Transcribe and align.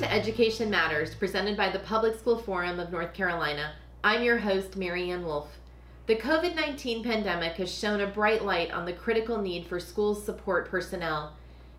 to 0.00 0.10
Education 0.10 0.70
Matters, 0.70 1.14
presented 1.14 1.58
by 1.58 1.68
the 1.68 1.78
Public 1.80 2.18
School 2.18 2.38
Forum 2.38 2.80
of 2.80 2.90
North 2.90 3.12
Carolina. 3.12 3.74
I'm 4.02 4.22
your 4.22 4.38
host, 4.38 4.74
Mary 4.74 5.10
Ann 5.10 5.26
Wolf. 5.26 5.58
The 6.06 6.16
COVID 6.16 6.56
19 6.56 7.04
pandemic 7.04 7.56
has 7.56 7.70
shown 7.70 8.00
a 8.00 8.06
bright 8.06 8.42
light 8.42 8.70
on 8.70 8.86
the 8.86 8.94
critical 8.94 9.42
need 9.42 9.66
for 9.66 9.78
school 9.78 10.14
support 10.14 10.70
personnel. 10.70 11.34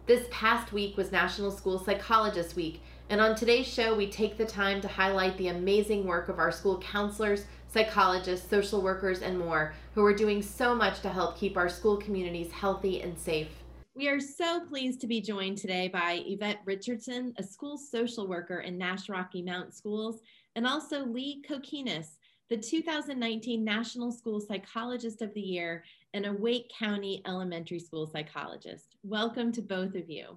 This 0.05 0.27
past 0.29 0.71
week 0.71 0.97
was 0.97 1.11
National 1.11 1.49
School 1.49 1.83
Psychologist 1.83 2.55
Week, 2.55 2.81
and 3.09 3.19
on 3.19 3.35
today's 3.35 3.65
show, 3.65 3.95
we 3.95 4.05
take 4.05 4.37
the 4.37 4.45
time 4.45 4.81
to 4.81 4.87
highlight 4.87 5.35
the 5.39 5.47
amazing 5.47 6.05
work 6.05 6.29
of 6.29 6.37
our 6.37 6.51
school 6.51 6.77
counselors, 6.77 7.45
psychologists, 7.69 8.47
social 8.47 8.83
workers, 8.83 9.23
and 9.23 9.39
more 9.39 9.73
who 9.95 10.05
are 10.05 10.13
doing 10.13 10.43
so 10.43 10.75
much 10.75 11.01
to 11.01 11.09
help 11.09 11.39
keep 11.39 11.57
our 11.57 11.69
school 11.69 11.97
communities 11.97 12.51
healthy 12.51 13.01
and 13.01 13.17
safe. 13.17 13.60
We 14.01 14.09
are 14.09 14.19
so 14.19 14.61
pleased 14.61 14.99
to 15.01 15.07
be 15.07 15.21
joined 15.21 15.59
today 15.59 15.87
by 15.87 16.23
Yvette 16.25 16.61
Richardson, 16.65 17.35
a 17.37 17.43
school 17.43 17.77
social 17.77 18.27
worker 18.27 18.61
in 18.61 18.75
Nash 18.75 19.09
Rocky 19.09 19.43
Mount 19.43 19.75
Schools, 19.75 20.21
and 20.55 20.65
also 20.65 21.05
Leigh 21.05 21.43
Kokenes, 21.47 22.17
the 22.49 22.57
2019 22.57 23.63
National 23.63 24.11
School 24.11 24.39
Psychologist 24.39 25.21
of 25.21 25.31
the 25.35 25.41
Year 25.41 25.83
and 26.15 26.25
a 26.25 26.33
Wake 26.33 26.71
County 26.75 27.21
Elementary 27.27 27.77
School 27.77 28.07
Psychologist. 28.07 28.95
Welcome 29.03 29.51
to 29.51 29.61
both 29.61 29.93
of 29.93 30.09
you. 30.09 30.35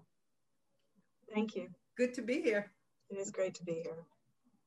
Thank 1.33 1.57
you. 1.57 1.69
Good 1.97 2.13
to 2.13 2.21
be 2.21 2.43
here. 2.43 2.71
It 3.09 3.17
is 3.17 3.31
great 3.31 3.55
to 3.55 3.65
be 3.65 3.81
here. 3.83 4.05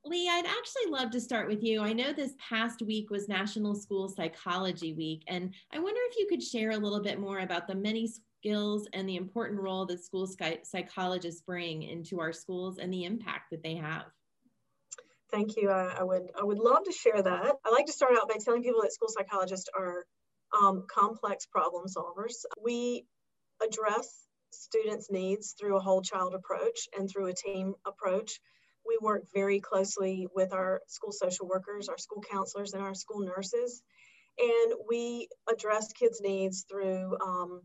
Leigh, 0.06 0.28
I'd 0.28 0.48
actually 0.48 0.90
love 0.90 1.12
to 1.12 1.22
start 1.22 1.48
with 1.48 1.64
you. 1.64 1.82
I 1.82 1.94
know 1.94 2.14
this 2.14 2.34
past 2.40 2.82
week 2.82 3.12
was 3.12 3.30
National 3.30 3.76
School 3.76 4.10
Psychology 4.10 4.94
Week, 4.94 5.22
and 5.28 5.54
I 5.72 5.78
wonder 5.78 6.00
if 6.10 6.18
you 6.18 6.26
could 6.28 6.42
share 6.42 6.72
a 6.72 6.78
little 6.78 7.02
bit 7.02 7.20
more 7.20 7.40
about 7.40 7.68
the 7.68 7.76
many 7.76 8.10
skills 8.48 8.88
and 8.94 9.08
the 9.08 9.16
important 9.16 9.60
role 9.60 9.86
that 9.86 10.04
school 10.04 10.28
psychologists 10.64 11.42
bring 11.42 11.84
into 11.84 12.20
our 12.20 12.32
schools 12.32 12.78
and 12.78 12.94
the 12.94 13.04
impact 13.04 13.52
that 13.52 13.64
they 13.64 13.76
have. 13.76 14.06
Thank 15.32 15.58
you. 15.58 15.70
I, 15.70 15.98
I, 16.00 16.04
would 16.04 16.24
I 16.40 16.44
would 16.44 16.60
love 16.60 16.84
to 16.86 16.92
share 16.92 17.22
that. 17.22 17.56
I 17.66 17.70
like 17.70 17.88
to 17.88 17.92
start 17.92 18.14
out 18.18 18.30
by 18.30 18.36
telling 18.40 18.64
people 18.64 18.82
that 18.82 18.94
school 18.94 19.10
psychologists 19.10 19.70
are 19.78 20.06
um, 20.58 20.86
complex 20.90 21.46
problem 21.46 21.86
solvers. 21.88 22.46
We 22.64 23.06
address 23.62 24.08
students' 24.52 25.12
needs 25.12 25.54
through 25.60 25.76
a 25.76 25.82
whole 25.82 26.02
child 26.02 26.34
approach 26.34 26.88
and 26.98 27.10
through 27.10 27.28
a 27.28 27.34
team 27.34 27.74
approach. 27.86 28.40
We 28.88 28.98
work 29.02 29.24
very 29.34 29.60
closely 29.60 30.28
with 30.34 30.54
our 30.54 30.80
school 30.88 31.12
social 31.12 31.48
workers, 31.50 31.90
our 31.90 31.98
school 31.98 32.24
counselors, 32.32 32.74
and 32.74 32.82
our 32.82 32.94
school 32.94 33.20
nurses. 33.20 33.82
And 34.40 34.74
we 34.88 35.28
address 35.52 35.92
kids' 35.92 36.22
needs 36.22 36.66
through 36.70 37.18
um, 37.22 37.62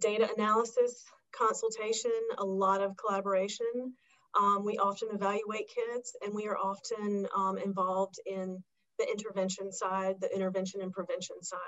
data 0.00 0.28
analysis, 0.36 1.04
consultation, 1.32 2.12
a 2.38 2.44
lot 2.44 2.80
of 2.80 2.96
collaboration. 2.96 3.94
Um, 4.38 4.64
we 4.64 4.78
often 4.78 5.08
evaluate 5.12 5.68
kids 5.68 6.16
and 6.24 6.34
we 6.34 6.46
are 6.46 6.56
often 6.56 7.26
um, 7.36 7.58
involved 7.58 8.16
in 8.26 8.62
the 8.98 9.06
intervention 9.10 9.72
side, 9.72 10.16
the 10.20 10.34
intervention 10.34 10.80
and 10.82 10.92
prevention 10.92 11.42
side. 11.42 11.58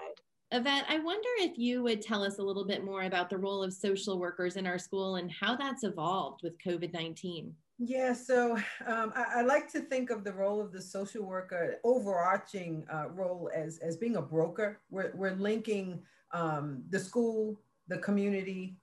Yvette, 0.53 0.85
I 0.89 1.01
wonder 1.01 1.29
if 1.39 1.59
you 1.59 1.83
would 1.83 2.03
tell 2.03 2.23
us 2.23 2.39
a 2.39 2.43
little 2.43 2.65
bit 2.65 2.85
more 2.85 3.03
about 3.03 3.29
the 3.29 3.39
role 3.39 3.65
of 3.65 3.73
social 3.73 4.19
workers 4.19 4.57
in 4.57 4.67
our 4.67 4.79
school 4.79 5.17
and 5.17 5.31
how 5.31 5.57
that's 5.57 5.83
evolved 5.83 6.41
with 6.45 6.57
COVID 6.65 6.93
19. 6.93 7.53
Yeah, 7.79 8.15
so 8.15 8.57
um, 8.87 9.13
I, 9.15 9.25
I, 9.37 9.43
like 9.43 9.71
to 9.73 9.81
think 9.81 10.09
of 10.09 10.25
the 10.25 10.33
role 10.33 10.63
of 10.63 10.73
the 10.73 10.81
social 10.81 11.25
worker, 11.25 11.77
overarching 11.85 12.87
uh, 12.91 13.09
role 13.11 13.51
as, 13.55 13.79
as 13.79 13.99
being 13.99 14.17
a 14.17 14.23
broker. 14.23 14.81
We're, 14.89 15.13
we're 15.15 15.35
linking 15.35 16.01
um, 16.33 16.85
the 16.89 16.99
school, 16.99 17.61
the 17.89 17.99
community 17.99 18.77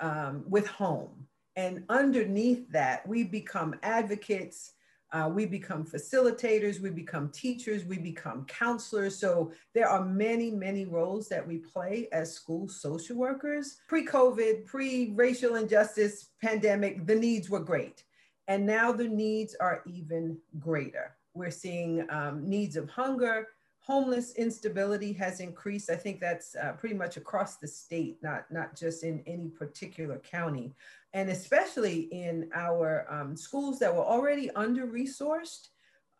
um, 0.00 0.44
with 0.48 0.66
home. 0.66 1.26
And 1.56 1.84
underneath 1.88 2.70
that, 2.72 3.06
we 3.06 3.24
become 3.24 3.74
advocates, 3.82 4.72
uh, 5.12 5.28
we 5.32 5.44
become 5.44 5.84
facilitators, 5.84 6.80
we 6.80 6.90
become 6.90 7.30
teachers, 7.30 7.84
we 7.84 7.98
become 7.98 8.44
counselors. 8.46 9.18
So 9.18 9.52
there 9.74 9.88
are 9.88 10.04
many, 10.04 10.50
many 10.52 10.86
roles 10.86 11.28
that 11.28 11.46
we 11.46 11.58
play 11.58 12.08
as 12.12 12.32
school 12.32 12.68
social 12.68 13.16
workers. 13.16 13.78
Pre 13.88 14.06
COVID, 14.06 14.66
pre 14.66 15.12
racial 15.14 15.56
injustice 15.56 16.28
pandemic, 16.40 17.06
the 17.06 17.16
needs 17.16 17.50
were 17.50 17.60
great. 17.60 18.04
And 18.46 18.64
now 18.64 18.92
the 18.92 19.08
needs 19.08 19.56
are 19.60 19.82
even 19.86 20.38
greater. 20.58 21.16
We're 21.34 21.50
seeing 21.50 22.06
um, 22.10 22.48
needs 22.48 22.76
of 22.76 22.88
hunger, 22.88 23.48
homeless 23.90 24.34
instability 24.36 25.12
has 25.12 25.40
increased. 25.40 25.90
I 25.90 25.96
think 25.96 26.20
that's 26.20 26.54
uh, 26.54 26.74
pretty 26.78 26.94
much 26.94 27.16
across 27.16 27.56
the 27.56 27.66
state, 27.66 28.18
not, 28.22 28.44
not 28.48 28.76
just 28.76 29.02
in 29.02 29.20
any 29.26 29.48
particular 29.48 30.18
county. 30.18 30.72
And 31.12 31.28
especially 31.28 32.02
in 32.12 32.48
our 32.54 33.04
um, 33.10 33.36
schools 33.36 33.80
that 33.80 33.92
were 33.92 34.04
already 34.04 34.48
under 34.52 34.86
resourced, 34.86 35.70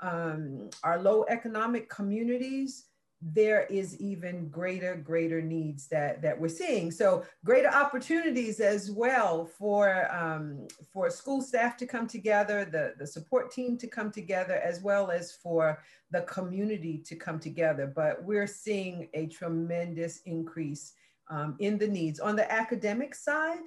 um, 0.01 0.69
our 0.83 1.01
low 1.01 1.25
economic 1.29 1.89
communities, 1.89 2.87
there 3.23 3.67
is 3.67 4.01
even 4.01 4.49
greater, 4.49 4.97
greater 4.97 5.43
needs 5.43 5.87
that, 5.89 6.23
that 6.23 6.39
we're 6.39 6.49
seeing. 6.49 6.91
So 6.91 7.25
greater 7.45 7.69
opportunities 7.69 8.61
as 8.61 8.91
well 8.91 9.45
for, 9.45 10.11
um, 10.15 10.67
for 10.91 11.11
school 11.11 11.43
staff 11.43 11.77
to 11.79 11.87
come 11.87 12.07
together, 12.07 12.65
the, 12.65 12.95
the 12.99 13.07
support 13.07 13.53
team 13.53 13.77
to 13.79 13.87
come 13.87 14.11
together, 14.11 14.55
as 14.55 14.81
well 14.83 15.11
as 15.11 15.33
for 15.33 15.83
the 16.11 16.23
community 16.23 16.99
to 17.07 17.15
come 17.15 17.39
together. 17.39 17.93
But 17.95 18.25
we're 18.25 18.47
seeing 18.47 19.09
a 19.13 19.27
tremendous 19.27 20.21
increase 20.25 20.95
um, 21.29 21.57
in 21.61 21.77
the 21.77 21.89
needs. 21.89 22.21
On 22.21 22.37
the 22.37 22.51
academic 22.51 23.15
side, 23.15 23.61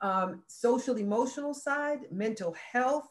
um, 0.00 0.42
social 0.48 0.96
emotional 0.96 1.54
side, 1.54 2.00
mental 2.10 2.54
health, 2.72 3.08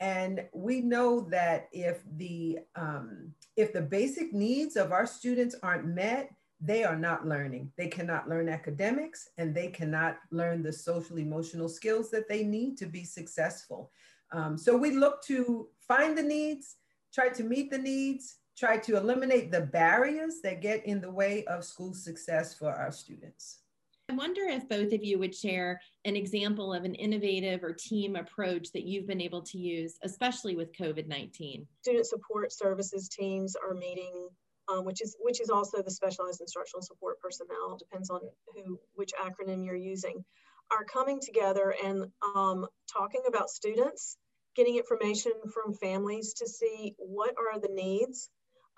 and 0.00 0.44
we 0.52 0.80
know 0.80 1.20
that 1.30 1.68
if 1.72 2.02
the 2.16 2.58
um, 2.74 3.32
if 3.56 3.72
the 3.72 3.80
basic 3.80 4.32
needs 4.32 4.76
of 4.76 4.92
our 4.92 5.06
students 5.06 5.56
aren't 5.62 5.86
met, 5.86 6.30
they 6.60 6.84
are 6.84 6.96
not 6.96 7.26
learning. 7.26 7.72
They 7.76 7.88
cannot 7.88 8.28
learn 8.28 8.48
academics 8.48 9.28
and 9.38 9.54
they 9.54 9.68
cannot 9.68 10.18
learn 10.30 10.62
the 10.62 10.72
social 10.72 11.18
emotional 11.18 11.68
skills 11.68 12.10
that 12.10 12.28
they 12.28 12.44
need 12.44 12.76
to 12.78 12.86
be 12.86 13.04
successful. 13.04 13.90
Um, 14.32 14.58
so 14.58 14.76
we 14.76 14.90
look 14.92 15.22
to 15.24 15.68
find 15.78 16.16
the 16.16 16.22
needs, 16.22 16.76
try 17.12 17.28
to 17.30 17.44
meet 17.44 17.70
the 17.70 17.78
needs, 17.78 18.38
try 18.56 18.78
to 18.78 18.96
eliminate 18.96 19.52
the 19.52 19.60
barriers 19.60 20.40
that 20.42 20.62
get 20.62 20.84
in 20.86 21.00
the 21.00 21.10
way 21.10 21.44
of 21.44 21.64
school 21.64 21.94
success 21.94 22.54
for 22.54 22.72
our 22.72 22.90
students. 22.90 23.60
I 24.08 24.14
wonder 24.14 24.42
if 24.42 24.68
both 24.68 24.92
of 24.92 25.02
you 25.02 25.18
would 25.18 25.34
share 25.34 25.80
an 26.04 26.14
example 26.14 26.72
of 26.72 26.84
an 26.84 26.94
innovative 26.94 27.64
or 27.64 27.72
team 27.72 28.14
approach 28.14 28.70
that 28.72 28.84
you've 28.84 29.08
been 29.08 29.20
able 29.20 29.42
to 29.42 29.58
use, 29.58 29.98
especially 30.04 30.54
with 30.54 30.72
COVID 30.76 31.08
19. 31.08 31.66
Student 31.82 32.06
support 32.06 32.52
services 32.52 33.08
teams 33.08 33.56
are 33.56 33.74
meeting. 33.74 34.28
Um, 34.68 34.84
which 34.84 35.00
is 35.00 35.16
which 35.20 35.40
is 35.40 35.48
also 35.48 35.80
the 35.80 35.92
specialized 35.92 36.40
instructional 36.40 36.82
support 36.82 37.20
personnel 37.20 37.76
depends 37.78 38.10
on 38.10 38.20
who 38.52 38.80
which 38.96 39.12
acronym 39.12 39.64
you're 39.64 39.76
using 39.76 40.24
are 40.72 40.82
coming 40.82 41.20
together 41.20 41.72
and 41.84 42.06
um, 42.34 42.66
talking 42.92 43.22
about 43.28 43.48
students 43.48 44.16
getting 44.56 44.76
information 44.76 45.30
from 45.54 45.72
families 45.72 46.34
to 46.38 46.48
see 46.48 46.96
what 46.98 47.36
are 47.38 47.60
the 47.60 47.68
needs 47.72 48.28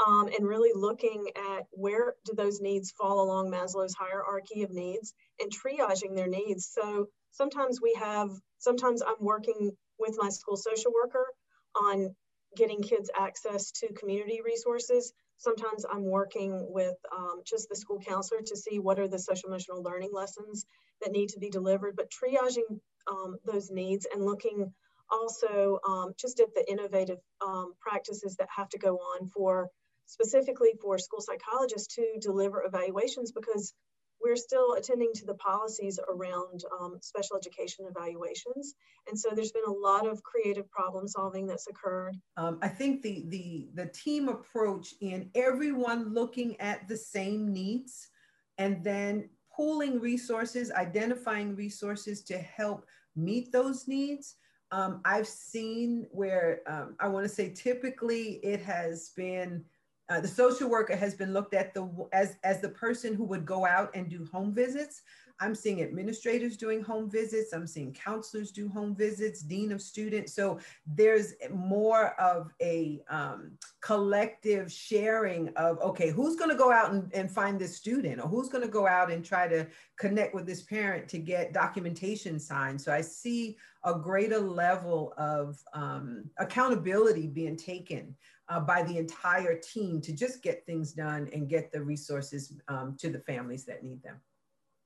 um, 0.06 0.28
and 0.28 0.46
really 0.46 0.70
looking 0.74 1.26
at 1.36 1.64
where 1.70 2.14
do 2.24 2.32
those 2.34 2.60
needs 2.60 2.92
fall 2.92 3.22
along 3.22 3.50
Maslow's 3.50 3.94
hierarchy 3.98 4.62
of 4.62 4.70
needs 4.70 5.14
and 5.40 5.50
triaging 5.50 6.14
their 6.14 6.28
needs. 6.28 6.70
So 6.72 7.08
sometimes 7.32 7.80
we 7.82 7.94
have, 7.98 8.30
sometimes 8.58 9.02
I'm 9.02 9.20
working 9.20 9.72
with 9.98 10.16
my 10.18 10.28
school 10.28 10.56
social 10.56 10.92
worker 10.92 11.26
on 11.74 12.14
getting 12.56 12.82
kids 12.82 13.10
access 13.18 13.72
to 13.72 13.92
community 13.92 14.40
resources. 14.44 15.12
Sometimes 15.38 15.84
I'm 15.90 16.04
working 16.04 16.66
with 16.70 16.96
um, 17.16 17.42
just 17.44 17.68
the 17.68 17.76
school 17.76 18.00
counselor 18.00 18.40
to 18.46 18.56
see 18.56 18.78
what 18.78 18.98
are 18.98 19.08
the 19.08 19.18
social 19.18 19.48
emotional 19.48 19.82
learning 19.82 20.10
lessons 20.12 20.64
that 21.02 21.12
need 21.12 21.28
to 21.30 21.38
be 21.38 21.50
delivered, 21.50 21.96
but 21.96 22.10
triaging 22.10 22.80
um, 23.10 23.36
those 23.44 23.70
needs 23.70 24.06
and 24.12 24.24
looking 24.24 24.72
also 25.10 25.78
um, 25.86 26.12
just 26.18 26.40
at 26.40 26.54
the 26.54 26.70
innovative 26.70 27.18
um, 27.44 27.72
practices 27.80 28.36
that 28.36 28.48
have 28.54 28.68
to 28.70 28.78
go 28.78 28.96
on 28.96 29.28
for 29.28 29.68
specifically 30.08 30.72
for 30.80 30.98
school 30.98 31.20
psychologists 31.20 31.94
to 31.94 32.04
deliver 32.20 32.64
evaluations 32.64 33.30
because 33.30 33.74
we're 34.20 34.36
still 34.36 34.72
attending 34.72 35.12
to 35.14 35.26
the 35.26 35.34
policies 35.34 36.00
around 36.08 36.64
um, 36.80 36.98
special 37.00 37.36
education 37.36 37.86
evaluations. 37.88 38.74
And 39.06 39.16
so 39.16 39.28
there's 39.32 39.52
been 39.52 39.62
a 39.68 39.72
lot 39.72 40.08
of 40.08 40.22
creative 40.24 40.68
problem 40.70 41.06
solving 41.06 41.46
that's 41.46 41.68
occurred. 41.68 42.16
Um, 42.36 42.58
I 42.60 42.68
think 42.68 43.02
the, 43.02 43.26
the, 43.28 43.68
the 43.74 43.86
team 43.86 44.28
approach 44.28 44.94
in 45.00 45.30
everyone 45.36 46.12
looking 46.14 46.60
at 46.60 46.88
the 46.88 46.96
same 46.96 47.52
needs 47.52 48.08
and 48.56 48.82
then 48.82 49.28
pooling 49.54 50.00
resources, 50.00 50.72
identifying 50.72 51.54
resources 51.54 52.22
to 52.24 52.38
help 52.38 52.86
meet 53.14 53.52
those 53.52 53.86
needs. 53.86 54.34
Um, 54.72 55.00
I've 55.04 55.28
seen 55.28 56.06
where 56.10 56.60
um, 56.66 56.96
I 56.98 57.08
want 57.08 57.24
to 57.24 57.28
say 57.28 57.50
typically 57.50 58.40
it 58.42 58.60
has 58.62 59.12
been 59.16 59.64
uh, 60.08 60.20
the 60.20 60.28
social 60.28 60.68
worker 60.68 60.96
has 60.96 61.14
been 61.14 61.32
looked 61.32 61.54
at 61.54 61.74
the 61.74 61.88
as 62.12 62.36
as 62.44 62.60
the 62.60 62.68
person 62.70 63.14
who 63.14 63.24
would 63.24 63.44
go 63.44 63.66
out 63.66 63.90
and 63.94 64.08
do 64.08 64.26
home 64.32 64.54
visits. 64.54 65.02
I'm 65.40 65.54
seeing 65.54 65.82
administrators 65.82 66.56
doing 66.56 66.82
home 66.82 67.08
visits. 67.08 67.52
I'm 67.52 67.66
seeing 67.66 67.92
counselors 67.92 68.50
do 68.50 68.68
home 68.68 68.94
visits, 68.94 69.40
dean 69.40 69.70
of 69.70 69.80
students. 69.80 70.32
So 70.32 70.58
there's 70.86 71.34
more 71.52 72.20
of 72.20 72.52
a 72.60 73.02
um, 73.08 73.52
collective 73.80 74.72
sharing 74.72 75.50
of, 75.50 75.78
okay, 75.78 76.10
who's 76.10 76.34
going 76.34 76.50
to 76.50 76.56
go 76.56 76.72
out 76.72 76.92
and, 76.92 77.08
and 77.14 77.30
find 77.30 77.58
this 77.58 77.76
student 77.76 78.20
or 78.20 78.26
who's 78.26 78.48
going 78.48 78.64
to 78.64 78.70
go 78.70 78.88
out 78.88 79.12
and 79.12 79.24
try 79.24 79.46
to 79.46 79.66
connect 79.96 80.34
with 80.34 80.44
this 80.44 80.62
parent 80.62 81.08
to 81.10 81.18
get 81.18 81.52
documentation 81.52 82.40
signed. 82.40 82.80
So 82.80 82.92
I 82.92 83.00
see 83.00 83.56
a 83.84 83.94
greater 83.94 84.40
level 84.40 85.14
of 85.16 85.62
um, 85.72 86.24
accountability 86.38 87.28
being 87.28 87.56
taken 87.56 88.16
uh, 88.48 88.60
by 88.60 88.82
the 88.82 88.96
entire 88.96 89.58
team 89.58 90.00
to 90.00 90.12
just 90.12 90.42
get 90.42 90.64
things 90.64 90.92
done 90.92 91.28
and 91.32 91.48
get 91.48 91.70
the 91.70 91.80
resources 91.80 92.54
um, 92.68 92.96
to 92.98 93.10
the 93.10 93.20
families 93.20 93.64
that 93.64 93.82
need 93.82 94.02
them. 94.02 94.16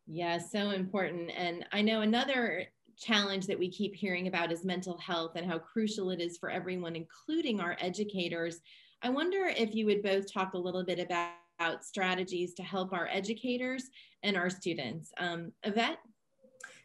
Yeah, 0.07 0.39
so 0.39 0.71
important. 0.71 1.31
And 1.37 1.65
I 1.73 1.81
know 1.81 2.01
another 2.01 2.67
challenge 2.99 3.47
that 3.47 3.59
we 3.59 3.71
keep 3.71 3.95
hearing 3.95 4.27
about 4.29 4.53
is 4.53 4.65
mental 4.65 4.99
health 4.99 5.33
and 5.37 5.47
how 5.47 5.59
crucial 5.59 6.11
it 6.11 6.21
is 6.21 6.39
for 6.39 6.51
everyone, 6.51 6.97
including 6.97 7.61
our 7.61 7.77
educators. 7.81 8.61
I 9.03 9.11
wonder 9.11 9.47
if 9.57 9.75
you 9.75 9.87
would 9.87 10.03
both 10.03 10.33
talk 10.33 10.55
a 10.55 10.59
little 10.59 10.85
bit 10.85 10.99
about, 10.99 11.31
strategies 11.81 12.55
to 12.55 12.63
help 12.65 12.93
our 12.93 13.07
educators 13.13 13.89
and 14.25 14.37
our 14.37 14.51
students. 14.51 15.13
Um, 15.19 15.53
Yvette? 15.63 15.99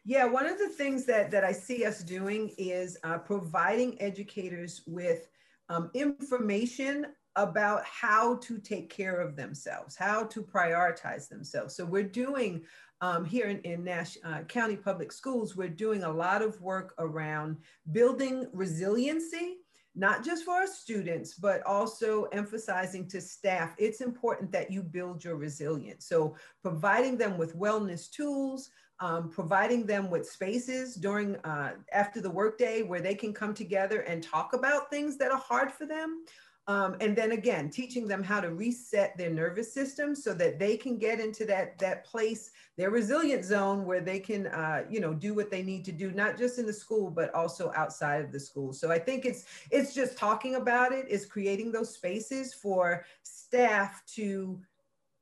Yeah, 0.06 0.26
one 0.26 0.46
of 0.46 0.60
the 0.60 0.70
things 0.70 1.04
that, 1.06 1.32
that 1.32 1.44
I 1.44 1.52
see 1.52 1.84
us 1.84 2.04
doing 2.04 2.54
is 2.60 2.96
uh, 3.04 3.18
providing 3.18 4.00
educators 4.00 4.84
with 4.86 5.30
um, 5.70 5.90
information 5.94 7.08
about 7.36 7.84
how 7.86 8.36
to 8.38 8.58
take 8.58 8.90
care 8.90 9.20
of 9.20 9.36
themselves, 9.36 9.96
how 9.96 10.24
to 10.24 10.42
prioritize 10.42 11.30
themselves. 11.30 11.76
So 11.76 11.86
we're 11.86 12.04
doing 12.04 12.64
um, 13.00 13.26
here 13.26 13.46
in, 13.46 13.60
in 13.62 13.84
Nash 13.84 14.18
uh, 14.24 14.42
County 14.48 14.76
Public 14.76 15.12
Schools, 15.12 15.56
we're 15.56 15.70
doing 15.70 16.04
a 16.04 16.12
lot 16.12 16.42
of 16.42 16.60
work 16.62 16.96
around 16.98 17.58
building 17.92 18.48
resiliency, 18.54 19.58
not 19.94 20.26
just 20.26 20.46
for 20.46 20.56
our 20.56 20.68
students, 20.68 21.36
but 21.36 21.62
also 21.64 22.24
emphasizing 22.26 23.08
to 23.10 23.22
staff, 23.22 23.76
it's 23.78 24.02
important 24.02 24.52
that 24.52 24.72
you 24.72 24.82
build 24.82 25.24
your 25.24 25.36
resilience. 25.36 26.08
So 26.08 26.36
providing 26.64 27.18
them 27.18 27.38
with 27.38 27.56
wellness 27.56 28.10
tools, 28.10 28.72
um, 29.00 29.30
providing 29.30 29.86
them 29.86 30.10
with 30.10 30.28
spaces 30.28 30.96
during 30.96 31.36
uh, 31.38 31.74
after 31.94 32.22
the 32.22 32.30
workday 32.30 32.82
where 32.82 33.02
they 33.02 33.16
can 33.16 33.34
come 33.34 33.54
together 33.54 34.02
and 34.02 34.24
talk 34.24 34.54
about 34.54 34.90
things 34.90 35.18
that 35.18 35.32
are 35.32 35.38
hard 35.38 35.72
for 35.72 35.86
them. 35.86 36.24
Um, 36.70 36.98
and 37.00 37.16
then 37.16 37.32
again, 37.32 37.70
teaching 37.70 38.10
them 38.10 38.22
how 38.22 38.42
to 38.42 38.54
reset 38.54 39.18
their 39.18 39.30
nervous 39.30 39.74
system 39.74 40.14
so 40.14 40.34
that 40.34 40.60
they 40.60 40.76
can 40.76 40.98
get 40.98 41.22
into 41.22 41.46
that 41.46 41.80
that 41.80 42.04
place, 42.04 42.52
their 42.76 42.90
resilient 42.90 43.46
zone, 43.46 43.86
where 43.86 44.02
they 44.02 44.20
can, 44.20 44.48
uh, 44.48 44.84
you 44.90 45.00
know, 45.00 45.14
do 45.14 45.34
what 45.34 45.50
they 45.50 45.64
need 45.64 45.86
to 45.86 45.94
do, 45.94 46.12
not 46.12 46.38
just 46.38 46.60
in 46.60 46.66
the 46.66 46.74
school 46.74 47.10
but 47.10 47.34
also 47.34 47.72
outside 47.74 48.22
of 48.22 48.34
the 48.34 48.40
school. 48.40 48.74
So 48.74 48.92
I 48.92 49.00
think 49.00 49.24
it's 49.24 49.46
it's 49.72 49.94
just 49.94 50.18
talking 50.18 50.56
about 50.56 50.92
it, 50.92 51.08
is 51.08 51.26
creating 51.26 51.72
those 51.72 51.94
spaces 51.94 52.54
for 52.54 53.06
staff 53.24 54.04
to 54.16 54.60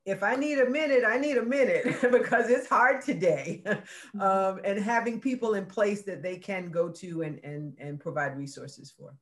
if 0.06 0.22
I 0.22 0.36
need 0.36 0.60
a 0.60 0.70
minute, 0.70 1.04
I 1.06 1.18
need 1.18 1.38
a 1.38 1.44
minute 1.44 1.86
because 2.12 2.50
it's 2.50 2.68
hard 2.68 3.02
today. 3.02 3.64
Mm-hmm. 4.16 4.22
um, 4.22 4.62
and 4.64 4.80
having 4.80 5.20
people 5.20 5.56
in 5.56 5.66
place 5.66 6.04
that 6.04 6.22
they 6.22 6.38
can 6.38 6.70
go 6.70 6.90
to 6.90 7.22
and, 7.24 7.40
and, 7.44 7.74
and 7.80 8.00
provide 8.00 8.38
resources 8.38 8.94
for. 8.98 9.16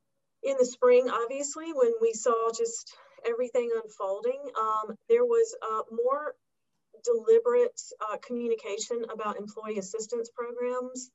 In 0.43 0.55
the 0.59 0.65
spring, 0.65 1.09
obviously, 1.09 1.71
when 1.73 1.91
we 2.01 2.13
saw 2.13 2.51
just 2.55 2.93
everything 3.27 3.69
unfolding, 3.83 4.39
um, 4.59 4.95
there 5.09 5.25
was 5.25 5.55
uh, 5.61 5.81
more 5.91 6.35
deliberate 7.03 7.79
uh, 8.01 8.17
communication 8.17 9.05
about 9.11 9.37
employee 9.37 9.79
assistance 9.79 10.29
programs, 10.35 11.11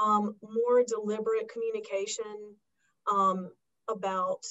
um, 0.00 0.36
more 0.42 0.84
deliberate 0.86 1.48
communication 1.48 2.54
um, 3.10 3.50
about 3.88 4.44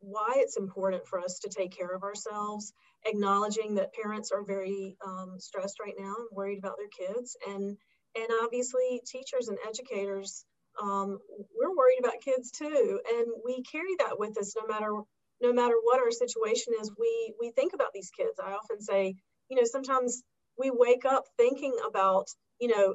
why 0.00 0.34
it's 0.36 0.56
important 0.56 1.06
for 1.06 1.18
us 1.20 1.40
to 1.40 1.48
take 1.48 1.76
care 1.76 1.94
of 1.94 2.02
ourselves, 2.02 2.72
acknowledging 3.04 3.74
that 3.74 3.94
parents 3.94 4.30
are 4.32 4.44
very 4.44 4.96
um, 5.06 5.36
stressed 5.38 5.80
right 5.80 5.94
now 5.98 6.14
and 6.18 6.28
worried 6.32 6.58
about 6.58 6.76
their 6.78 7.06
kids, 7.06 7.36
and 7.48 7.76
and 8.16 8.28
obviously 8.42 9.00
teachers 9.06 9.48
and 9.48 9.58
educators, 9.68 10.44
um, 10.80 11.18
we're 11.58 11.76
worried 11.76 11.98
about 11.98 12.22
kids 12.24 12.50
too, 12.50 13.00
and 13.08 13.26
we 13.44 13.62
carry 13.70 13.96
that 13.98 14.18
with 14.18 14.38
us 14.38 14.54
no 14.56 14.66
matter 14.66 14.92
no 15.42 15.52
matter 15.52 15.74
what 15.82 16.00
our 16.00 16.10
situation 16.10 16.74
is. 16.80 16.90
We 16.98 17.34
we 17.40 17.50
think 17.52 17.72
about 17.74 17.92
these 17.92 18.10
kids. 18.16 18.38
I 18.42 18.52
often 18.52 18.80
say, 18.80 19.14
you 19.48 19.56
know, 19.56 19.64
sometimes 19.64 20.22
we 20.58 20.70
wake 20.72 21.04
up 21.04 21.24
thinking 21.36 21.76
about, 21.86 22.26
you 22.60 22.68
know, 22.68 22.94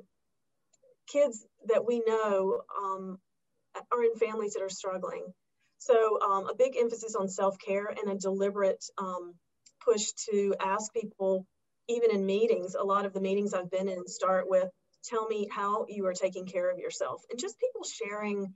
kids 1.07 1.45
that 1.67 1.85
we 1.85 2.01
know 2.05 2.61
um, 2.81 3.17
are 3.91 4.03
in 4.03 4.15
families 4.15 4.53
that 4.53 4.63
are 4.63 4.69
struggling 4.69 5.25
so 5.79 6.19
um, 6.21 6.47
a 6.49 6.55
big 6.55 6.75
emphasis 6.77 7.15
on 7.15 7.29
self-care 7.29 7.87
and 7.87 8.11
a 8.11 8.15
deliberate 8.15 8.83
um, 8.97 9.33
push 9.83 10.11
to 10.31 10.55
ask 10.59 10.93
people, 10.93 11.45
even 11.87 12.11
in 12.11 12.25
meetings, 12.25 12.75
a 12.75 12.83
lot 12.83 13.05
of 13.05 13.13
the 13.13 13.21
meetings 13.21 13.53
I've 13.53 13.71
been 13.71 13.89
in 13.89 14.07
start 14.07 14.49
with, 14.49 14.69
tell 15.03 15.27
me 15.27 15.47
how 15.51 15.85
you 15.87 16.05
are 16.07 16.13
taking 16.13 16.45
care 16.45 16.69
of 16.69 16.79
yourself. 16.79 17.23
And 17.29 17.39
just 17.39 17.59
people 17.59 17.83
sharing 17.83 18.53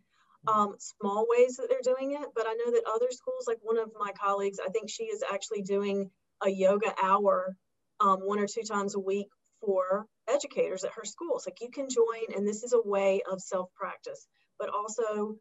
um, 0.48 0.76
small 0.80 1.26
ways 1.30 1.58
that 1.58 1.68
they're 1.70 1.96
doing 1.96 2.12
it. 2.14 2.28
But 2.36 2.48
I 2.48 2.54
know 2.54 2.72
that 2.72 2.84
other 2.88 3.12
schools, 3.12 3.46
like 3.48 3.60
one 3.62 3.78
of 3.78 3.92
my 3.98 4.12
colleagues, 4.12 4.60
I 4.66 4.70
think 4.70 4.90
she 4.90 5.06
is 5.06 5.24
actually 5.32 5.62
doing 5.62 6.12
a 6.42 6.50
yoga 6.50 6.94
hour 7.02 7.56
um, 8.00 8.20
one 8.20 8.40
or 8.40 8.48
two 8.48 8.64
times 8.64 8.96
a 8.96 9.00
week 9.00 9.28
for 9.62 10.06
educators 10.30 10.84
at 10.84 10.94
her 10.96 11.06
schools. 11.06 11.46
Like 11.46 11.62
you 11.62 11.70
can 11.72 11.88
join, 11.90 12.36
and 12.36 12.48
this 12.48 12.64
is 12.64 12.74
a 12.74 12.82
way 12.88 13.22
of 13.30 13.42
self 13.42 13.70
practice, 13.76 14.28
but 14.60 14.70
also 14.70 15.38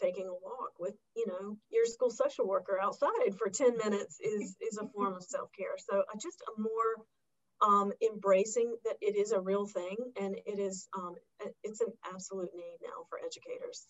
taking 0.00 0.26
a 0.26 0.32
walk 0.32 0.72
with 0.78 0.94
you 1.14 1.26
know 1.26 1.56
your 1.70 1.86
school 1.86 2.10
social 2.10 2.46
worker 2.46 2.78
outside 2.80 3.34
for 3.38 3.48
10 3.48 3.76
minutes 3.76 4.18
is 4.20 4.56
is 4.60 4.78
a 4.78 4.88
form 4.88 5.14
of 5.14 5.22
self-care 5.22 5.76
so 5.78 6.02
I 6.12 6.16
just 6.18 6.42
a 6.42 6.60
more 6.60 7.06
um, 7.62 7.92
embracing 8.12 8.76
that 8.84 8.96
it 9.00 9.16
is 9.16 9.32
a 9.32 9.40
real 9.40 9.66
thing 9.66 9.96
and 10.20 10.36
it 10.44 10.58
is 10.58 10.88
um, 10.96 11.14
it's 11.62 11.80
an 11.80 11.92
absolute 12.12 12.50
need 12.54 12.78
now 12.82 13.04
for 13.08 13.18
educators 13.18 13.86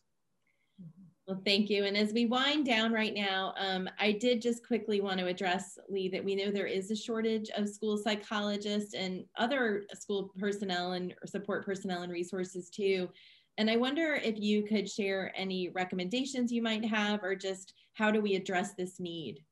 well, 1.26 1.42
thank 1.44 1.68
you. 1.70 1.84
And 1.84 1.96
as 1.96 2.12
we 2.12 2.26
wind 2.26 2.66
down 2.66 2.92
right 2.92 3.12
now, 3.12 3.52
um, 3.58 3.88
I 3.98 4.12
did 4.12 4.40
just 4.40 4.64
quickly 4.64 5.00
want 5.00 5.18
to 5.18 5.26
address, 5.26 5.76
Leigh, 5.88 6.08
that 6.10 6.24
we 6.24 6.36
know 6.36 6.52
there 6.52 6.68
is 6.68 6.92
a 6.92 6.96
shortage 6.96 7.50
of 7.56 7.68
school 7.68 7.98
psychologists 7.98 8.94
and 8.94 9.24
other 9.36 9.86
school 9.94 10.30
personnel 10.38 10.92
and 10.92 11.14
support 11.24 11.66
personnel 11.66 12.02
and 12.02 12.12
resources 12.12 12.70
too. 12.70 13.08
And 13.58 13.70
I 13.70 13.76
wonder 13.76 14.14
if 14.14 14.38
you 14.38 14.62
could 14.62 14.88
share 14.88 15.32
any 15.34 15.70
recommendations 15.70 16.52
you 16.52 16.62
might 16.62 16.84
have 16.84 17.22
or 17.22 17.34
just 17.34 17.72
how 17.94 18.10
do 18.10 18.20
we 18.20 18.34
address 18.34 18.74
this 18.74 19.00
need? 19.00 19.42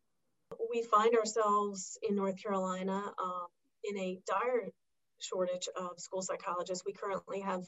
We 0.70 0.82
find 0.82 1.16
ourselves 1.16 1.98
in 2.06 2.14
North 2.14 2.40
Carolina 2.42 3.12
um, 3.18 3.46
in 3.82 3.98
a 3.98 4.20
dire 4.26 4.68
shortage 5.20 5.68
of 5.74 5.98
school 5.98 6.20
psychologists. 6.20 6.84
We 6.84 6.92
currently 6.92 7.40
have 7.40 7.64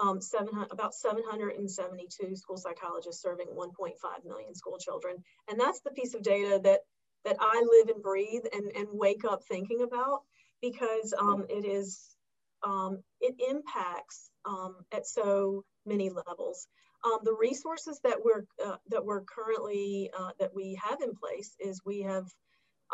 um, 0.00 0.20
seven, 0.20 0.66
about 0.70 0.94
772 0.94 2.36
school 2.36 2.56
psychologists 2.56 3.22
serving 3.22 3.48
1.5 3.48 3.94
million 4.26 4.54
school 4.54 4.78
children. 4.78 5.16
And 5.48 5.58
that's 5.58 5.80
the 5.80 5.90
piece 5.90 6.14
of 6.14 6.22
data 6.22 6.60
that, 6.62 6.80
that 7.24 7.36
I 7.40 7.64
live 7.70 7.94
and 7.94 8.02
breathe 8.02 8.44
and, 8.52 8.70
and 8.76 8.88
wake 8.92 9.24
up 9.28 9.42
thinking 9.48 9.82
about 9.82 10.20
because 10.62 11.14
um, 11.18 11.46
it 11.48 11.64
is, 11.64 12.16
um, 12.62 13.02
it 13.20 13.34
impacts 13.48 14.30
um, 14.44 14.76
at 14.92 15.06
so 15.06 15.64
many 15.86 16.10
levels. 16.10 16.66
Um, 17.04 17.18
the 17.22 17.36
resources 17.38 18.00
that 18.02 18.18
we're 18.24 18.44
uh, 18.64 18.76
that 18.90 19.04
we're 19.04 19.22
currently 19.22 20.10
uh, 20.18 20.30
that 20.40 20.54
we 20.54 20.78
have 20.82 21.00
in 21.00 21.14
place 21.14 21.54
is 21.60 21.80
we 21.84 22.02
have 22.02 22.24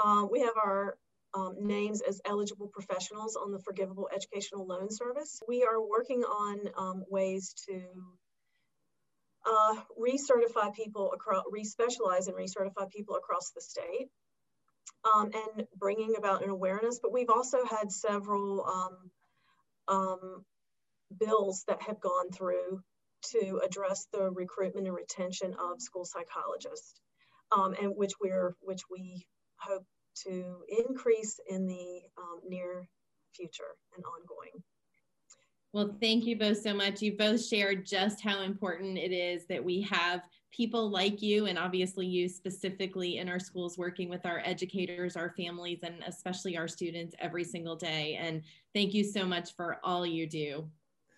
uh, 0.02 0.26
we 0.30 0.40
have 0.40 0.56
our 0.62 0.96
um, 1.34 1.56
names 1.60 2.02
as 2.02 2.20
eligible 2.24 2.68
professionals 2.68 3.36
on 3.36 3.50
the 3.50 3.58
Forgivable 3.58 4.08
Educational 4.14 4.66
Loan 4.66 4.88
Service. 4.90 5.40
We 5.48 5.64
are 5.64 5.80
working 5.80 6.22
on 6.22 6.60
um, 6.76 7.04
ways 7.08 7.54
to 7.66 7.82
uh, 9.46 9.74
recertify 9.98 10.74
people 10.74 11.12
across, 11.12 11.44
respecialize 11.52 12.28
and 12.28 12.36
recertify 12.36 12.90
people 12.90 13.16
across 13.16 13.50
the 13.50 13.60
state, 13.60 14.08
um, 15.14 15.30
and 15.34 15.66
bringing 15.76 16.14
about 16.16 16.44
an 16.44 16.50
awareness. 16.50 17.00
But 17.02 17.12
we've 17.12 17.30
also 17.30 17.64
had 17.64 17.90
several 17.90 18.64
um, 19.88 20.44
bills 21.18 21.64
that 21.68 21.82
have 21.82 22.00
gone 22.00 22.30
through 22.30 22.80
to 23.32 23.60
address 23.64 24.06
the 24.12 24.30
recruitment 24.30 24.86
and 24.86 24.96
retention 24.96 25.54
of 25.54 25.80
school 25.80 26.04
psychologists, 26.04 27.00
um, 27.56 27.74
and 27.80 27.96
which 27.96 28.12
we're 28.20 28.54
which 28.60 28.82
we 28.90 29.26
hope 29.56 29.84
to 30.26 30.62
increase 30.86 31.40
in 31.48 31.66
the 31.66 32.02
um, 32.18 32.40
near 32.46 32.88
future 33.34 33.76
and 33.96 34.04
ongoing. 34.04 34.62
Well, 35.72 35.96
thank 36.00 36.24
you 36.24 36.38
both 36.38 36.60
so 36.60 36.72
much. 36.72 37.02
You 37.02 37.16
both 37.16 37.44
shared 37.44 37.84
just 37.84 38.20
how 38.20 38.42
important 38.42 38.96
it 38.96 39.12
is 39.12 39.44
that 39.48 39.64
we 39.64 39.82
have 39.90 40.20
people 40.54 40.88
like 40.88 41.20
you, 41.20 41.46
and 41.46 41.58
obviously 41.58 42.06
you 42.06 42.28
specifically 42.28 43.18
in 43.18 43.28
our 43.28 43.40
schools, 43.40 43.76
working 43.76 44.08
with 44.08 44.24
our 44.24 44.40
educators, 44.44 45.16
our 45.16 45.30
families, 45.30 45.80
and 45.82 45.96
especially 46.06 46.56
our 46.56 46.68
students 46.68 47.14
every 47.18 47.44
single 47.44 47.74
day. 47.74 48.16
And 48.20 48.42
thank 48.72 48.94
you 48.94 49.02
so 49.02 49.26
much 49.26 49.56
for 49.56 49.78
all 49.82 50.06
you 50.06 50.28
do. 50.28 50.68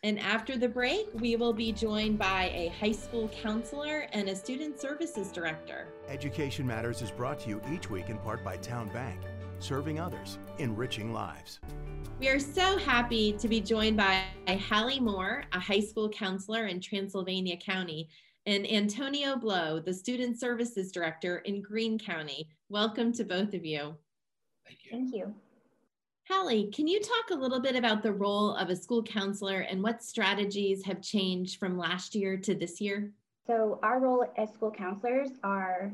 And 0.03 0.19
after 0.21 0.57
the 0.57 0.69
break, 0.69 1.09
we 1.15 1.37
will 1.37 1.53
be 1.53 1.73
joined 1.73 2.19
by 2.19 2.51
a 2.55 2.69
high 2.81 2.93
school 2.93 3.29
counselor 3.29 4.07
and 4.13 4.29
a 4.29 4.37
student 4.37 4.81
services 4.81 5.33
director. 5.33 5.89
Education 6.09 6.67
Matters 6.67 7.03
is 7.03 7.11
brought 7.11 7.41
to 7.41 7.49
you 7.49 7.61
each 7.73 7.91
week 7.91 8.09
in 8.09 8.19
part 8.19 8.45
by 8.45 8.57
Town 8.57 8.89
Bank, 8.89 9.21
serving 9.59 9.99
others, 9.99 10.39
enriching 10.59 11.13
lives. 11.13 11.61
We 12.21 12.29
are 12.29 12.39
so 12.39 12.79
happy 12.79 13.33
to 13.33 13.49
be 13.49 13.61
joined 13.61 13.99
by 13.99 14.23
Hallie 14.49 15.01
Moore, 15.01 15.45
a 15.53 15.61
high 15.61 15.81
school 15.81 16.09
counselor 16.09 16.67
in 16.67 16.81
Transylvania 16.81 17.57
County, 17.59 18.09
and 18.47 18.71
Antonio 18.71 19.35
Blow, 19.37 19.81
the 19.81 19.93
Student 19.93 20.39
Services 20.39 20.93
Director 20.93 21.39
in 21.39 21.61
Greene 21.61 21.99
County. 21.99 22.49
Welcome 22.69 23.13
to 23.15 23.25
both 23.25 23.55
of 23.55 23.65
you. 23.65 23.97
Thank 24.65 24.85
you. 24.85 24.91
Thank 24.93 25.15
you. 25.15 25.35
Hallie, 26.29 26.71
can 26.73 26.87
you 26.87 27.01
talk 27.01 27.31
a 27.31 27.35
little 27.35 27.61
bit 27.61 27.75
about 27.75 28.03
the 28.03 28.13
role 28.13 28.55
of 28.55 28.71
a 28.71 28.77
school 28.77 29.03
counselor 29.03 29.61
and 29.61 29.83
what 29.83 30.03
strategies 30.03 30.85
have 30.85 31.03
changed 31.03 31.59
from 31.59 31.77
last 31.77 32.15
year 32.15 32.37
to 32.37 32.55
this 32.55 32.81
year? 32.81 33.13
So, 33.49 33.81
our 33.83 34.01
role 34.01 34.25
as 34.37 34.53
school 34.53 34.71
counselors 34.71 35.31
are 35.43 35.93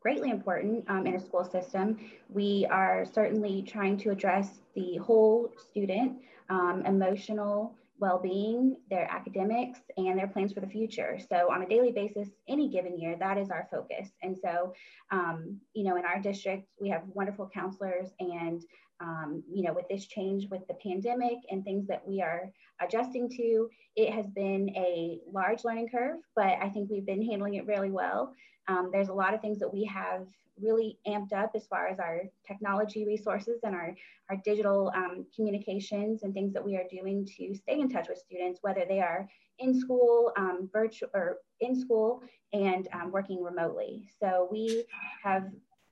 greatly 0.00 0.30
important 0.30 0.84
um, 0.88 1.06
in 1.06 1.14
a 1.16 1.20
school 1.20 1.44
system. 1.44 1.98
We 2.30 2.66
are 2.70 3.04
certainly 3.04 3.62
trying 3.62 3.98
to 3.98 4.10
address 4.10 4.60
the 4.74 4.96
whole 4.98 5.52
student 5.70 6.18
um, 6.50 6.82
emotional 6.86 7.74
well-being, 7.98 8.76
their 8.90 9.10
academics, 9.10 9.80
and 9.96 10.18
their 10.18 10.28
plans 10.28 10.52
for 10.52 10.60
the 10.60 10.66
future. 10.66 11.18
So 11.28 11.50
on 11.52 11.62
a 11.62 11.68
daily 11.68 11.92
basis, 11.92 12.28
any 12.48 12.68
given 12.68 12.98
year, 12.98 13.16
that 13.18 13.38
is 13.38 13.50
our 13.50 13.68
focus. 13.70 14.08
And 14.22 14.36
so, 14.36 14.72
um, 15.10 15.58
you 15.74 15.84
know, 15.84 15.96
in 15.96 16.04
our 16.04 16.20
district, 16.20 16.68
we 16.80 16.88
have 16.90 17.02
wonderful 17.14 17.50
counselors 17.52 18.10
and 18.20 18.62
um, 19.00 19.42
you 19.48 19.62
know, 19.62 19.72
with 19.72 19.88
this 19.88 20.06
change 20.06 20.48
with 20.50 20.66
the 20.66 20.74
pandemic 20.74 21.38
and 21.50 21.62
things 21.62 21.86
that 21.86 22.06
we 22.06 22.20
are 22.20 22.50
adjusting 22.80 23.28
to, 23.30 23.68
it 23.96 24.12
has 24.12 24.26
been 24.26 24.70
a 24.70 25.20
large 25.30 25.64
learning 25.64 25.88
curve, 25.88 26.18
but 26.34 26.56
I 26.60 26.68
think 26.70 26.90
we've 26.90 27.06
been 27.06 27.24
handling 27.24 27.54
it 27.54 27.66
really 27.66 27.90
well. 27.90 28.34
Um, 28.68 28.90
there's 28.92 29.08
a 29.08 29.14
lot 29.14 29.34
of 29.34 29.40
things 29.40 29.58
that 29.58 29.72
we 29.72 29.84
have 29.84 30.26
really 30.60 30.98
amped 31.06 31.32
up 31.32 31.52
as 31.54 31.66
far 31.66 31.86
as 31.88 31.98
our 31.98 32.22
technology 32.46 33.06
resources 33.06 33.60
and 33.62 33.74
our, 33.74 33.94
our 34.30 34.36
digital 34.44 34.92
um, 34.94 35.24
communications 35.34 36.22
and 36.22 36.34
things 36.34 36.52
that 36.52 36.64
we 36.64 36.76
are 36.76 36.84
doing 36.90 37.26
to 37.38 37.54
stay 37.54 37.80
in 37.80 37.88
touch 37.88 38.08
with 38.08 38.18
students, 38.18 38.60
whether 38.62 38.84
they 38.88 39.00
are 39.00 39.28
in 39.58 39.78
school, 39.78 40.32
um, 40.36 40.68
virtual 40.72 41.08
or 41.14 41.38
in 41.60 41.78
school 41.78 42.22
and 42.52 42.88
um, 42.92 43.10
working 43.10 43.42
remotely. 43.42 44.08
So 44.20 44.48
we 44.50 44.84
have, 45.22 45.48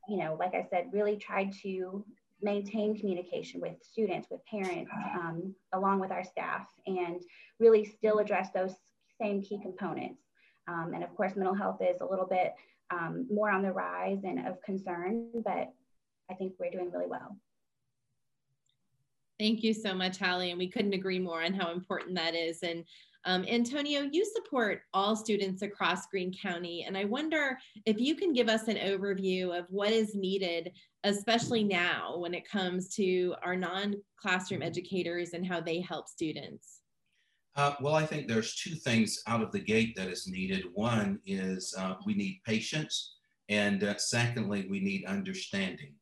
you 0.09 0.18
know, 0.18 0.37
like 0.38 0.54
I 0.54 0.66
said, 0.71 0.88
really 0.92 1.16
tried 1.16 1.52
to 1.62 2.04
maintain 2.42 2.97
communication 2.97 3.61
with 3.61 3.75
students, 3.83 4.28
with 4.30 4.45
parents, 4.47 4.90
um, 5.14 5.54
along 5.73 6.00
with 6.00 6.11
our 6.11 6.25
staff, 6.25 6.66
and 6.87 7.23
really 7.59 7.85
still 7.85 8.18
address 8.18 8.50
those 8.52 8.75
same 9.21 9.42
key 9.42 9.59
components. 9.62 10.21
Um, 10.69 10.93
and 10.95 11.05
of 11.05 11.15
course, 11.17 11.37
mental 11.37 11.55
health 11.55 11.79
is 11.81 12.01
a 12.01 12.07
little 12.07 12.27
bit 12.27 12.55
um, 12.91 13.27
more 13.31 13.51
on 13.51 13.63
the 13.63 13.73
rise 13.73 14.21
and 14.25 14.47
of 14.47 14.61
concern, 14.63 15.29
but 15.45 15.73
I 16.31 16.35
think 16.35 16.55
we're 16.59 16.71
doing 16.71 16.91
really 16.91 17.07
well. 17.07 17.37
Thank 19.39 19.63
you 19.63 19.75
so 19.75 19.95
much, 19.95 20.19
Hallie. 20.19 20.51
And 20.51 20.59
we 20.59 20.69
couldn't 20.69 20.95
agree 20.95 21.19
more 21.19 21.45
on 21.45 21.53
how 21.53 21.71
important 21.73 22.17
that 22.17 22.35
is. 22.35 22.63
And 22.63 22.85
um, 23.27 23.45
Antonio, 23.49 24.09
you 24.11 24.25
support 24.25 24.83
all 24.95 25.17
students 25.17 25.63
across 25.63 26.07
Greene 26.07 26.33
County. 26.33 26.85
And 26.87 26.97
I 26.97 27.05
wonder 27.05 27.59
if 27.85 28.01
you 28.01 28.15
can 28.15 28.33
give 28.33 28.49
us 28.49 28.69
an 28.69 28.77
overview 28.77 29.57
of 29.57 29.67
what 29.69 29.93
is 29.93 30.15
needed, 30.15 30.73
especially 31.05 31.65
now 31.65 32.17
when 32.19 32.35
it 32.35 32.49
comes 32.49 32.95
to 32.95 33.35
our 33.43 33.57
non 33.57 33.97
classroom 34.17 34.63
educators 34.63 35.33
and 35.33 35.45
how 35.45 35.61
they 35.61 35.81
help 35.81 36.09
students. 36.09 36.81
Uh, 37.57 37.75
well, 37.81 37.95
I 37.95 38.05
think 38.05 38.29
there's 38.29 38.55
two 38.55 38.75
things 38.75 39.23
out 39.27 39.43
of 39.43 39.51
the 39.51 39.59
gate 39.59 39.97
that 39.97 40.09
is 40.09 40.27
needed. 40.27 40.65
One 40.75 41.19
is 41.25 41.75
uh, 41.79 41.95
we 42.05 42.15
need 42.15 42.43
patience, 42.45 43.15
and 43.49 43.83
uh, 43.83 43.97
secondly, 43.97 44.67
we 44.69 44.79
need 44.81 45.07
understanding. 45.07 45.95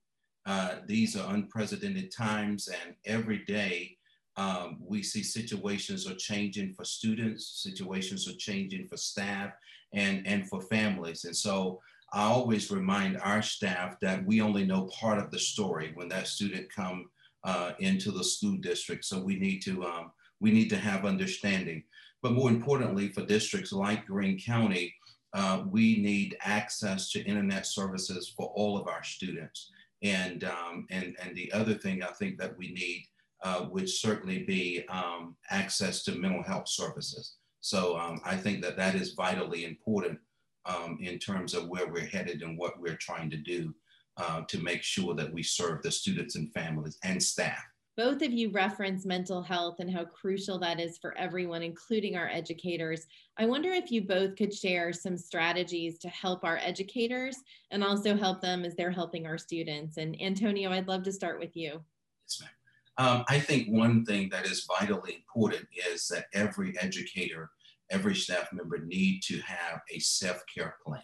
Uh, 0.46 0.76
these 0.86 1.16
are 1.16 1.32
unprecedented 1.32 2.12
times, 2.12 2.68
and 2.68 2.96
every 3.06 3.44
day 3.44 3.96
um, 4.36 4.78
we 4.80 5.00
see 5.02 5.22
situations 5.22 6.10
are 6.10 6.16
changing 6.16 6.74
for 6.74 6.84
students, 6.84 7.62
situations 7.62 8.28
are 8.28 8.36
changing 8.36 8.88
for 8.88 8.96
staff, 8.96 9.52
and, 9.92 10.26
and 10.26 10.48
for 10.48 10.60
families. 10.62 11.24
And 11.24 11.36
so 11.36 11.80
I 12.12 12.24
always 12.24 12.70
remind 12.72 13.16
our 13.18 13.42
staff 13.42 13.94
that 14.00 14.26
we 14.26 14.40
only 14.40 14.64
know 14.64 14.86
part 14.86 15.18
of 15.18 15.30
the 15.30 15.38
story 15.38 15.92
when 15.94 16.08
that 16.08 16.26
student 16.26 16.66
come 16.74 17.06
uh, 17.44 17.72
into 17.78 18.10
the 18.10 18.24
school 18.24 18.56
district. 18.56 19.04
So 19.04 19.22
we 19.22 19.38
need 19.38 19.60
to 19.60 19.84
um, 19.84 20.10
we 20.44 20.52
need 20.52 20.68
to 20.68 20.76
have 20.76 21.06
understanding. 21.06 21.82
But 22.22 22.32
more 22.32 22.50
importantly, 22.50 23.08
for 23.08 23.24
districts 23.24 23.72
like 23.72 24.06
Greene 24.06 24.38
County, 24.38 24.94
uh, 25.32 25.64
we 25.70 25.86
need 26.02 26.36
access 26.42 27.10
to 27.12 27.24
internet 27.24 27.66
services 27.66 28.32
for 28.36 28.48
all 28.54 28.76
of 28.76 28.86
our 28.86 29.02
students. 29.02 29.70
And, 30.02 30.44
um, 30.44 30.86
and, 30.90 31.16
and 31.22 31.34
the 31.34 31.50
other 31.52 31.72
thing 31.72 32.02
I 32.02 32.12
think 32.18 32.38
that 32.38 32.58
we 32.58 32.68
need 32.72 33.06
uh, 33.42 33.68
would 33.70 33.88
certainly 33.88 34.42
be 34.42 34.84
um, 34.90 35.34
access 35.50 36.04
to 36.04 36.12
mental 36.12 36.42
health 36.42 36.68
services. 36.68 37.36
So 37.60 37.96
um, 37.96 38.20
I 38.22 38.36
think 38.36 38.60
that 38.62 38.76
that 38.76 38.94
is 38.94 39.14
vitally 39.14 39.64
important 39.64 40.18
um, 40.66 40.98
in 41.00 41.18
terms 41.18 41.54
of 41.54 41.68
where 41.68 41.88
we're 41.90 42.12
headed 42.16 42.42
and 42.42 42.58
what 42.58 42.78
we're 42.78 42.98
trying 43.08 43.30
to 43.30 43.38
do 43.38 43.74
uh, 44.18 44.42
to 44.48 44.58
make 44.62 44.82
sure 44.82 45.14
that 45.14 45.32
we 45.32 45.42
serve 45.42 45.80
the 45.80 45.90
students 45.90 46.36
and 46.36 46.52
families 46.52 46.98
and 47.02 47.22
staff 47.22 47.64
both 47.96 48.22
of 48.22 48.32
you 48.32 48.50
reference 48.50 49.06
mental 49.06 49.42
health 49.42 49.76
and 49.78 49.90
how 49.90 50.04
crucial 50.04 50.58
that 50.58 50.80
is 50.80 50.98
for 50.98 51.16
everyone, 51.16 51.62
including 51.62 52.16
our 52.16 52.28
educators. 52.28 53.06
I 53.38 53.46
wonder 53.46 53.70
if 53.70 53.90
you 53.92 54.02
both 54.02 54.34
could 54.36 54.52
share 54.52 54.92
some 54.92 55.16
strategies 55.16 55.98
to 56.00 56.08
help 56.08 56.44
our 56.44 56.58
educators 56.58 57.36
and 57.70 57.84
also 57.84 58.16
help 58.16 58.40
them 58.40 58.64
as 58.64 58.74
they're 58.74 58.90
helping 58.90 59.26
our 59.26 59.38
students. 59.38 59.96
And 59.96 60.20
Antonio, 60.20 60.72
I'd 60.72 60.88
love 60.88 61.04
to 61.04 61.12
start 61.12 61.38
with 61.38 61.56
you. 61.56 61.80
Yes, 62.26 62.40
ma'am. 62.40 62.50
Um, 62.96 63.24
I 63.28 63.38
think 63.40 63.68
one 63.68 64.04
thing 64.04 64.28
that 64.30 64.46
is 64.46 64.66
vitally 64.78 65.14
important 65.14 65.66
is 65.92 66.06
that 66.08 66.26
every 66.32 66.78
educator, 66.78 67.50
every 67.90 68.14
staff 68.14 68.52
member 68.52 68.78
need 68.78 69.20
to 69.24 69.40
have 69.40 69.80
a 69.90 69.98
self-care 69.98 70.76
plan. 70.84 71.02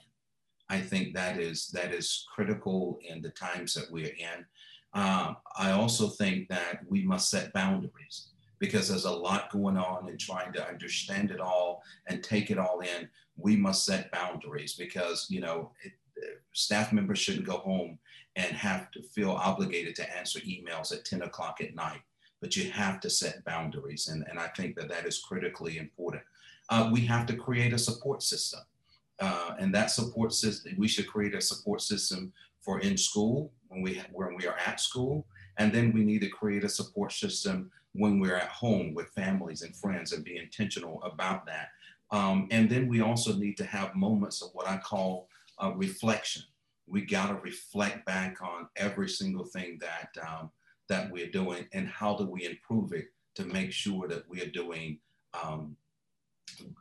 I 0.68 0.80
think 0.80 1.14
that 1.14 1.38
is 1.38 1.66
that 1.68 1.92
is 1.92 2.24
critical 2.32 3.00
in 3.04 3.20
the 3.20 3.30
times 3.30 3.74
that 3.74 3.90
we're 3.90 4.06
in. 4.06 4.46
Um, 4.92 5.36
I 5.56 5.70
also 5.70 6.08
think 6.08 6.48
that 6.48 6.80
we 6.88 7.04
must 7.04 7.30
set 7.30 7.52
boundaries 7.52 8.28
because 8.58 8.88
there's 8.88 9.04
a 9.04 9.10
lot 9.10 9.50
going 9.50 9.76
on 9.76 10.08
and 10.08 10.18
trying 10.18 10.52
to 10.52 10.68
understand 10.68 11.30
it 11.30 11.40
all 11.40 11.82
and 12.08 12.22
take 12.22 12.50
it 12.50 12.58
all 12.58 12.80
in. 12.80 13.08
We 13.36 13.56
must 13.56 13.84
set 13.84 14.12
boundaries 14.12 14.74
because, 14.74 15.26
you 15.30 15.40
know, 15.40 15.72
it, 15.82 15.92
staff 16.52 16.92
members 16.92 17.18
shouldn't 17.18 17.46
go 17.46 17.58
home 17.58 17.98
and 18.36 18.52
have 18.52 18.90
to 18.92 19.02
feel 19.02 19.30
obligated 19.30 19.94
to 19.96 20.16
answer 20.16 20.40
emails 20.40 20.92
at 20.92 21.04
10 21.04 21.22
o'clock 21.22 21.60
at 21.60 21.74
night. 21.74 22.00
But 22.40 22.56
you 22.56 22.70
have 22.70 23.00
to 23.00 23.10
set 23.10 23.44
boundaries. 23.44 24.08
And, 24.08 24.24
and 24.28 24.38
I 24.38 24.48
think 24.48 24.76
that 24.76 24.88
that 24.88 25.06
is 25.06 25.18
critically 25.18 25.78
important. 25.78 26.22
Uh, 26.68 26.90
we 26.92 27.00
have 27.02 27.26
to 27.26 27.36
create 27.36 27.72
a 27.72 27.78
support 27.78 28.22
system. 28.22 28.60
Uh, 29.18 29.52
and 29.58 29.74
that 29.74 29.90
support 29.90 30.32
system, 30.32 30.74
we 30.78 30.88
should 30.88 31.06
create 31.06 31.34
a 31.34 31.40
support 31.40 31.82
system 31.82 32.32
for 32.62 32.80
in 32.80 32.96
school 32.96 33.52
when 33.70 33.82
we 33.82 34.02
when 34.12 34.34
we 34.36 34.46
are 34.46 34.56
at 34.66 34.80
school, 34.80 35.26
and 35.56 35.72
then 35.72 35.92
we 35.92 36.04
need 36.04 36.20
to 36.20 36.28
create 36.28 36.64
a 36.64 36.68
support 36.68 37.12
system 37.12 37.70
when 37.94 38.20
we're 38.20 38.36
at 38.36 38.48
home 38.48 38.94
with 38.94 39.08
families 39.10 39.62
and 39.62 39.74
friends 39.74 40.12
and 40.12 40.24
be 40.24 40.36
intentional 40.36 41.02
about 41.02 41.46
that. 41.46 41.68
Um, 42.12 42.46
and 42.50 42.68
then 42.68 42.88
we 42.88 43.00
also 43.00 43.34
need 43.34 43.56
to 43.56 43.64
have 43.64 43.94
moments 43.94 44.42
of 44.42 44.50
what 44.52 44.68
I 44.68 44.76
call 44.76 45.28
reflection. 45.76 46.42
We 46.86 47.02
got 47.02 47.28
to 47.28 47.34
reflect 47.34 48.04
back 48.06 48.42
on 48.42 48.68
every 48.76 49.08
single 49.08 49.44
thing 49.44 49.78
that 49.80 50.10
um, 50.26 50.50
that 50.88 51.10
we're 51.10 51.30
doing 51.30 51.66
and 51.72 51.86
how 51.86 52.16
do 52.16 52.24
we 52.24 52.46
improve 52.46 52.92
it 52.92 53.06
to 53.36 53.44
make 53.44 53.72
sure 53.72 54.08
that 54.08 54.28
we 54.28 54.42
are 54.42 54.50
doing 54.50 54.98
um, 55.40 55.76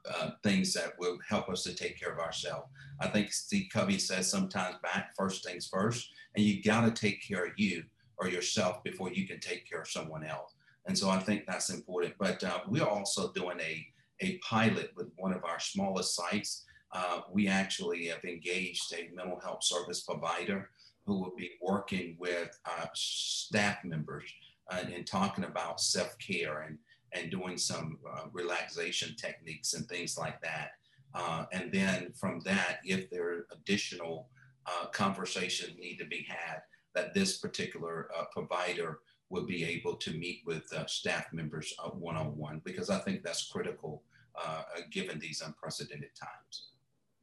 uh, 0.10 0.32
things 0.44 0.74
that 0.74 0.94
will 1.00 1.18
help 1.28 1.50
us 1.50 1.64
to 1.64 1.74
take 1.74 2.00
care 2.00 2.12
of 2.12 2.20
ourselves. 2.20 2.68
I 3.00 3.08
think 3.08 3.32
Steve 3.32 3.68
Covey 3.72 4.00
says 4.00 4.30
sometimes 4.30 4.76
back 4.84 5.14
first 5.18 5.46
things 5.46 5.68
first, 5.68 6.10
and 6.36 6.46
you 6.46 6.62
got 6.62 6.86
to 6.86 6.92
take 6.92 7.26
care 7.26 7.46
of 7.46 7.54
you 7.58 7.84
or 8.18 8.28
yourself 8.28 8.84
before 8.84 9.12
you 9.12 9.28
can 9.28 9.40
take 9.40 9.70
care 9.70 9.82
of 9.82 9.88
someone 9.88 10.24
else. 10.24 10.54
And 10.86 10.98
so 10.98 11.10
I 11.10 11.20
think 11.20 11.46
that's 11.46 11.70
important. 11.70 12.16
But 12.20 12.44
uh, 12.44 12.60
we're 12.68 12.84
also 12.84 13.32
doing 13.32 13.60
a, 13.60 13.86
a 14.22 14.38
pilot 14.40 14.92
with 14.96 15.08
one 15.18 15.34
of 15.34 15.44
our 15.44 15.60
smallest 15.60 16.16
sites. 16.16 16.66
Uh, 16.92 17.22
we 17.32 17.48
actually 17.48 18.08
have 18.08 18.24
engaged 18.24 18.94
a 18.94 19.14
mental 19.16 19.40
health 19.40 19.64
service 19.64 20.02
provider 20.02 20.70
who 21.06 21.20
will 21.20 21.34
be 21.38 21.52
working 21.62 22.16
with 22.20 22.50
uh, 22.66 22.86
staff 22.94 23.78
members 23.84 24.32
uh, 24.72 24.84
and 24.94 25.06
talking 25.06 25.44
about 25.44 25.80
self 25.80 26.18
care 26.18 26.62
and 26.62 26.78
and 27.13 27.32
doing 27.32 27.58
some 27.58 27.98
uh, 28.10 28.25
relaxation 28.32 29.16
techniques 29.16 29.74
and 29.74 29.88
things 29.88 30.18
like 30.18 30.42
that. 30.42 30.72
Uh, 31.13 31.46
and 31.51 31.72
then 31.72 32.12
from 32.13 32.39
that, 32.42 32.80
if 32.84 33.10
there 33.10 33.28
are 33.30 33.48
additional 33.51 34.30
uh, 34.66 34.86
conversations 34.88 35.74
need 35.80 35.98
to 35.98 36.06
be 36.06 36.25
had, 36.28 36.62
that 36.94 37.13
this 37.13 37.38
particular 37.38 38.10
uh, 38.18 38.25
provider 38.32 39.00
will 39.30 39.46
be 39.46 39.63
able 39.63 39.96
to 39.96 40.12
meet 40.12 40.42
with 40.46 40.72
uh, 40.74 40.86
staff 40.86 41.25
members 41.32 41.74
one 41.94 42.18
on 42.18 42.36
one, 42.38 42.62
because 42.63 42.89
I 42.89 43.00
think 43.00 43.24
that's 43.24 43.51
critical 43.51 44.04
uh, 44.36 44.63
given 44.92 45.20
these 45.20 45.42
unprecedented 45.42 46.12
times. 46.20 46.70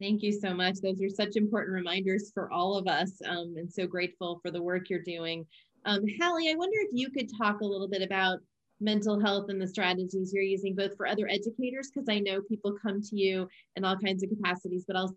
Thank 0.00 0.22
you 0.22 0.32
so 0.32 0.52
much. 0.52 0.76
Those 0.82 1.00
are 1.02 1.08
such 1.08 1.36
important 1.36 1.72
reminders 1.72 2.30
for 2.32 2.50
all 2.52 2.76
of 2.76 2.86
us, 2.86 3.12
um, 3.26 3.54
and 3.56 3.72
so 3.72 3.86
grateful 3.86 4.40
for 4.42 4.50
the 4.50 4.62
work 4.62 4.90
you're 4.90 5.02
doing. 5.02 5.46
Um, 5.84 6.04
Hallie, 6.20 6.50
I 6.50 6.54
wonder 6.54 6.76
if 6.80 6.90
you 6.92 7.10
could 7.10 7.30
talk 7.36 7.60
a 7.60 7.64
little 7.64 7.88
bit 7.88 8.02
about 8.02 8.40
mental 8.80 9.20
health 9.20 9.46
and 9.48 9.60
the 9.60 9.66
strategies 9.66 10.32
you're 10.32 10.42
using 10.42 10.74
both 10.74 10.96
for 10.96 11.06
other 11.06 11.28
educators, 11.28 11.90
because 11.92 12.08
I 12.08 12.18
know 12.18 12.40
people 12.42 12.76
come 12.80 13.00
to 13.02 13.16
you 13.16 13.48
in 13.76 13.84
all 13.84 13.96
kinds 13.96 14.22
of 14.22 14.30
capacities, 14.30 14.84
but 14.86 14.96
also 14.96 15.14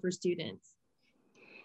for 0.00 0.10
students. 0.10 0.74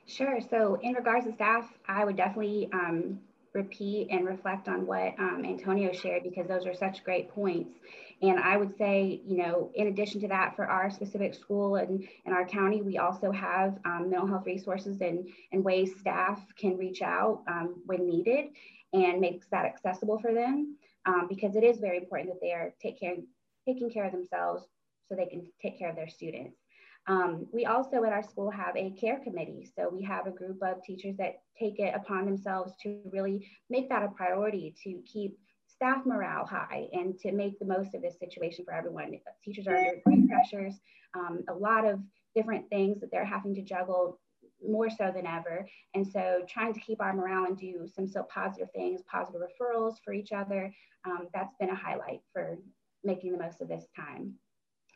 Sure. 0.08 0.40
So 0.50 0.80
in 0.82 0.94
regards 0.94 1.26
to 1.26 1.34
staff, 1.34 1.70
I 1.88 2.06
would 2.06 2.16
definitely 2.16 2.70
um, 2.74 3.20
repeat 3.54 4.08
and 4.10 4.26
reflect 4.26 4.68
on 4.68 4.88
what 4.88 5.14
um, 5.20 5.44
Antonio 5.46 5.92
shared 5.92 6.24
because 6.24 6.48
those 6.48 6.66
are 6.66 6.74
such 6.74 7.04
great 7.04 7.30
points. 7.30 7.78
And 8.22 8.40
I 8.40 8.58
would 8.58 8.76
say, 8.78 9.22
you 9.28 9.38
know, 9.38 9.70
in 9.76 9.88
addition 9.88 10.20
to 10.22 10.28
that, 10.30 10.56
for 10.56 10.66
our 10.66 10.90
specific 10.90 11.36
school 11.36 11.76
and, 11.76 12.08
in 12.26 12.34
our 12.34 12.48
county, 12.48 12.82
we 12.82 12.98
also 12.98 13.32
have 13.32 13.78
um, 13.86 14.10
mental 14.10 14.28
health 14.28 14.46
resources 14.46 15.02
and, 15.02 15.28
and 15.52 15.64
ways 15.64 15.92
staff 16.00 16.42
can 16.58 16.78
reach 16.78 17.02
out 17.02 17.44
um, 17.48 17.76
when 17.86 18.08
needed 18.08 18.46
and 18.94 19.20
makes 19.20 19.48
that 19.48 19.66
accessible 19.66 20.18
for 20.18 20.34
them 20.34 20.77
um, 21.08 21.28
because 21.28 21.56
it 21.56 21.64
is 21.64 21.80
very 21.80 21.98
important 21.98 22.30
that 22.30 22.42
they 22.42 22.52
are 22.52 22.74
take 22.82 23.00
care, 23.00 23.16
taking 23.66 23.90
care 23.90 24.06
of 24.06 24.12
themselves 24.12 24.66
so 25.08 25.16
they 25.16 25.26
can 25.26 25.48
take 25.62 25.80
care 25.80 25.90
of 25.90 25.96
their 25.96 26.10
students. 26.10 26.58
Um, 27.08 27.48
we 27.54 27.66
also 27.66 28.04
at 28.04 28.12
our 28.12 28.24
school 28.24 28.52
have 28.52 28.76
a 28.76 28.92
care 28.92 29.22
committee. 29.24 29.72
So 29.78 29.90
we 29.90 30.04
have 30.04 30.28
a 30.28 30.32
group 30.32 30.62
of 30.62 30.84
teachers 30.84 31.16
that 31.18 31.40
take 31.58 31.80
it 31.80 31.96
upon 31.96 32.26
themselves 32.26 32.74
to 32.84 33.00
really 33.12 33.50
make 33.70 33.88
that 33.90 34.04
a 34.04 34.10
priority 34.10 34.76
to 34.84 35.02
keep 35.06 35.38
staff 35.68 36.06
morale 36.06 36.46
high 36.46 36.88
and 36.92 37.18
to 37.20 37.32
make 37.32 37.58
the 37.60 37.66
most 37.66 37.96
of 37.96 38.02
this 38.02 38.20
situation 38.20 38.66
for 38.66 38.74
everyone. 38.74 39.18
Teachers 39.44 39.68
are 39.68 39.78
under 39.78 40.02
great 40.04 40.28
pressures, 40.28 40.74
um, 41.14 41.44
a 41.50 41.54
lot 41.54 41.86
of 41.86 42.02
different 42.36 42.68
things 42.70 43.00
that 43.00 43.10
they're 43.12 43.26
having 43.26 43.56
to 43.56 43.62
juggle 43.62 44.20
more 44.66 44.90
so 44.90 45.12
than 45.14 45.26
ever. 45.26 45.68
And 45.94 46.08
so 46.08 46.42
trying 46.48 46.74
to 46.74 46.80
keep 46.80 47.02
our 47.02 47.14
morale 47.14 47.46
and 47.46 47.58
do 47.58 47.88
some 47.94 48.08
so 48.08 48.24
positive 48.24 48.70
things, 48.74 49.02
positive 49.10 49.42
referrals 49.42 49.96
for 50.04 50.14
each 50.14 50.32
other, 50.32 50.74
um, 51.06 51.28
that's 51.34 51.56
been 51.60 51.70
a 51.70 51.76
highlight 51.76 52.22
for 52.34 52.58
making 53.04 53.32
the 53.32 53.38
most 53.38 53.62
of 53.62 53.68
this 53.68 53.86
time. 53.96 54.34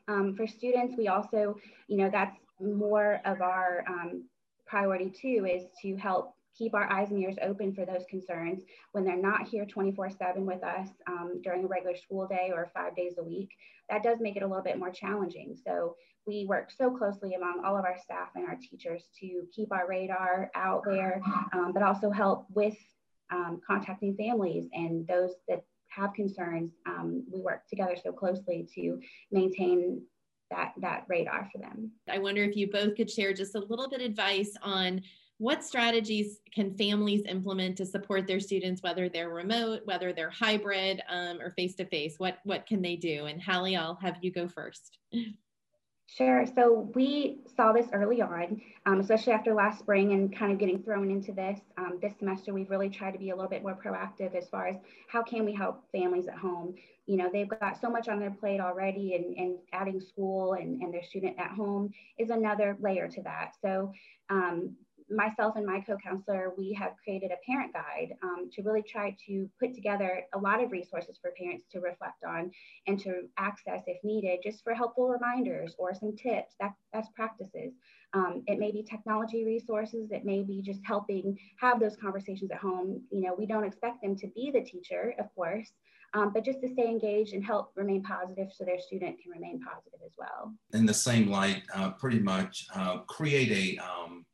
Um, 0.07 0.35
for 0.35 0.47
students, 0.47 0.95
we 0.97 1.07
also, 1.07 1.55
you 1.87 1.97
know, 1.97 2.09
that's 2.11 2.37
more 2.59 3.21
of 3.25 3.41
our 3.41 3.83
um, 3.87 4.25
priority 4.65 5.09
too, 5.09 5.45
is 5.45 5.63
to 5.81 5.95
help 5.95 6.35
keep 6.57 6.73
our 6.73 6.91
eyes 6.91 7.11
and 7.11 7.19
ears 7.19 7.37
open 7.41 7.73
for 7.73 7.85
those 7.85 8.05
concerns 8.09 8.63
when 8.91 9.03
they're 9.03 9.21
not 9.21 9.47
here 9.47 9.65
24 9.65 10.09
7 10.11 10.45
with 10.45 10.63
us 10.63 10.89
um, 11.07 11.41
during 11.43 11.63
a 11.63 11.67
regular 11.67 11.95
school 11.95 12.27
day 12.27 12.51
or 12.53 12.71
five 12.73 12.95
days 12.95 13.13
a 13.17 13.23
week. 13.23 13.49
That 13.89 14.03
does 14.03 14.19
make 14.19 14.35
it 14.35 14.43
a 14.43 14.47
little 14.47 14.63
bit 14.63 14.79
more 14.79 14.91
challenging. 14.91 15.55
So 15.65 15.95
we 16.27 16.45
work 16.47 16.69
so 16.71 16.91
closely 16.91 17.33
among 17.33 17.63
all 17.65 17.77
of 17.77 17.85
our 17.85 17.97
staff 17.97 18.29
and 18.35 18.47
our 18.47 18.57
teachers 18.61 19.03
to 19.19 19.43
keep 19.53 19.71
our 19.71 19.87
radar 19.87 20.51
out 20.55 20.83
there, 20.85 21.21
um, 21.53 21.71
but 21.73 21.83
also 21.83 22.11
help 22.11 22.45
with 22.53 22.77
um, 23.31 23.59
contacting 23.65 24.15
families 24.15 24.67
and 24.73 25.07
those 25.07 25.31
that 25.47 25.63
have 25.91 26.13
concerns, 26.13 26.71
um, 26.85 27.23
we 27.31 27.41
work 27.41 27.67
together 27.67 27.95
so 28.01 28.11
closely 28.11 28.67
to 28.75 28.99
maintain 29.31 30.01
that 30.49 30.73
that 30.81 31.05
radar 31.07 31.49
for 31.51 31.59
them. 31.59 31.91
I 32.09 32.19
wonder 32.19 32.43
if 32.43 32.55
you 32.55 32.69
both 32.69 32.95
could 32.95 33.09
share 33.09 33.33
just 33.33 33.55
a 33.55 33.59
little 33.59 33.89
bit 33.89 34.01
of 34.01 34.05
advice 34.05 34.53
on 34.61 35.01
what 35.41 35.63
strategies 35.63 36.39
can 36.53 36.71
families 36.75 37.23
implement 37.27 37.75
to 37.75 37.83
support 37.83 38.27
their 38.27 38.39
students, 38.39 38.83
whether 38.83 39.09
they're 39.09 39.31
remote, 39.31 39.81
whether 39.85 40.13
they're 40.13 40.29
hybrid 40.29 41.01
um, 41.09 41.41
or 41.41 41.49
face 41.49 41.73
to 41.73 41.85
face? 41.85 42.13
What 42.19 42.37
what 42.43 42.67
can 42.67 42.79
they 42.79 42.95
do? 42.95 43.25
And 43.25 43.41
Hallie, 43.41 43.75
I'll 43.75 43.95
have 43.95 44.17
you 44.21 44.31
go 44.31 44.47
first. 44.47 44.99
Sure. 46.05 46.45
So 46.45 46.91
we 46.93 47.39
saw 47.55 47.71
this 47.71 47.87
early 47.93 48.21
on, 48.21 48.61
um, 48.85 48.99
especially 48.99 49.31
after 49.33 49.53
last 49.53 49.79
spring 49.79 50.11
and 50.11 50.35
kind 50.35 50.51
of 50.51 50.59
getting 50.59 50.83
thrown 50.83 51.09
into 51.09 51.31
this. 51.31 51.59
Um, 51.77 51.99
this 52.01 52.13
semester, 52.19 52.53
we've 52.53 52.69
really 52.69 52.89
tried 52.89 53.13
to 53.13 53.17
be 53.17 53.29
a 53.29 53.35
little 53.35 53.49
bit 53.49 53.63
more 53.63 53.79
proactive 53.81 54.35
as 54.35 54.49
far 54.49 54.67
as 54.67 54.75
how 55.07 55.23
can 55.23 55.45
we 55.45 55.53
help 55.53 55.85
families 55.91 56.27
at 56.27 56.37
home. 56.37 56.75
You 57.07 57.15
know, 57.17 57.29
they've 57.31 57.47
got 57.47 57.79
so 57.79 57.89
much 57.89 58.09
on 58.09 58.19
their 58.19 58.29
plate 58.29 58.59
already, 58.59 59.15
and, 59.15 59.37
and 59.37 59.57
adding 59.71 60.01
school 60.01 60.53
and, 60.53 60.81
and 60.81 60.93
their 60.93 61.03
student 61.03 61.39
at 61.39 61.51
home 61.51 61.91
is 62.19 62.29
another 62.29 62.77
layer 62.79 63.07
to 63.07 63.21
that. 63.23 63.53
So 63.61 63.93
um, 64.29 64.75
myself 65.09 65.55
and 65.55 65.65
my 65.65 65.81
co-counselor, 65.81 66.53
we 66.57 66.73
have 66.73 66.93
created 67.03 67.31
a 67.31 67.45
parent 67.45 67.73
guide 67.73 68.15
um, 68.23 68.49
to 68.53 68.61
really 68.61 68.81
try 68.81 69.15
to 69.27 69.49
put 69.59 69.73
together 69.73 70.23
a 70.33 70.39
lot 70.39 70.63
of 70.63 70.71
resources 70.71 71.17
for 71.21 71.31
parents 71.37 71.65
to 71.71 71.79
reflect 71.79 72.23
on 72.27 72.51
and 72.87 72.99
to 72.99 73.23
access 73.37 73.81
if 73.87 74.03
needed, 74.03 74.39
just 74.43 74.63
for 74.63 74.73
helpful 74.73 75.09
reminders 75.09 75.75
or 75.77 75.93
some 75.93 76.15
tips, 76.15 76.55
that, 76.59 76.73
best 76.93 77.13
practices. 77.15 77.73
Um, 78.13 78.43
it 78.47 78.59
may 78.59 78.71
be 78.71 78.83
technology 78.83 79.45
resources, 79.45 80.11
it 80.11 80.25
may 80.25 80.43
be 80.43 80.61
just 80.61 80.81
helping 80.83 81.37
have 81.59 81.79
those 81.79 81.95
conversations 81.95 82.51
at 82.51 82.57
home. 82.57 83.01
You 83.11 83.21
know, 83.21 83.35
we 83.37 83.45
don't 83.45 83.63
expect 83.63 84.01
them 84.01 84.15
to 84.17 84.27
be 84.27 84.51
the 84.51 84.61
teacher, 84.61 85.15
of 85.17 85.33
course, 85.33 85.71
um, 86.13 86.31
but 86.33 86.43
just 86.43 86.59
to 86.61 86.67
stay 86.67 86.87
engaged 86.87 87.33
and 87.33 87.43
help 87.43 87.71
remain 87.75 88.03
positive 88.03 88.49
so 88.53 88.65
their 88.65 88.79
student 88.79 89.17
can 89.21 89.31
remain 89.31 89.61
positive 89.61 89.99
as 90.05 90.11
well. 90.17 90.53
In 90.73 90.85
the 90.85 90.93
same 90.93 91.29
light, 91.29 91.63
uh, 91.73 91.91
pretty 91.91 92.19
much 92.19 92.67
uh, 92.75 92.99
create 92.99 93.77
a 93.79 93.83
um, 93.83 94.25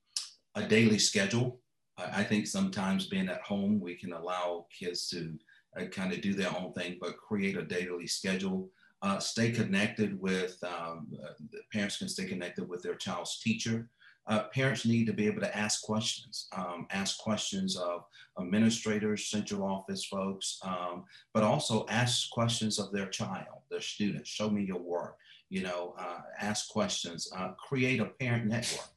a 0.58 0.68
daily 0.68 1.00
schedule. 1.00 1.60
I, 1.98 2.22
I 2.22 2.24
think 2.24 2.48
sometimes 2.48 3.08
being 3.08 3.30
at 3.30 3.42
home, 3.42 3.80
we 3.80 3.96
can 3.96 4.14
allow 4.14 4.66
kids 4.78 5.08
to 5.10 5.38
uh, 5.80 5.86
kind 5.86 6.12
of 6.12 6.22
do 6.22 6.34
their 6.34 6.56
own 6.58 6.74
thing, 6.74 6.98
but 7.00 7.18
create 7.18 7.58
a 7.58 7.64
daily 7.64 8.08
schedule. 8.08 8.70
Uh, 9.04 9.20
stay 9.20 9.52
connected 9.52 10.20
with, 10.20 10.58
um, 10.64 11.08
uh, 11.24 11.34
parents 11.72 11.98
can 11.98 12.10
stay 12.10 12.26
connected 12.26 12.68
with 12.68 12.82
their 12.82 12.96
child's 12.96 13.40
teacher. 13.40 13.90
Uh, 14.26 14.44
parents 14.54 14.86
need 14.86 15.06
to 15.06 15.14
be 15.14 15.28
able 15.28 15.40
to 15.40 15.58
ask 15.58 15.84
questions, 15.84 16.48
um, 16.52 16.86
ask 16.92 17.18
questions 17.20 17.78
of 17.78 18.04
administrators, 18.38 19.30
central 19.30 19.64
office 19.64 20.04
folks, 20.06 20.60
um, 20.64 21.06
but 21.34 21.44
also 21.44 21.86
ask 21.90 22.30
questions 22.32 22.78
of 22.80 22.92
their 22.92 23.08
child, 23.08 23.62
their 23.70 23.80
students. 23.80 24.30
Show 24.30 24.50
me 24.50 24.64
your 24.64 24.82
work, 24.82 25.16
you 25.50 25.62
know, 25.62 25.94
uh, 25.98 26.22
ask 26.42 26.68
questions, 26.68 27.32
uh, 27.38 27.52
create 27.70 28.02
a 28.02 28.12
parent 28.20 28.48
network 28.48 28.90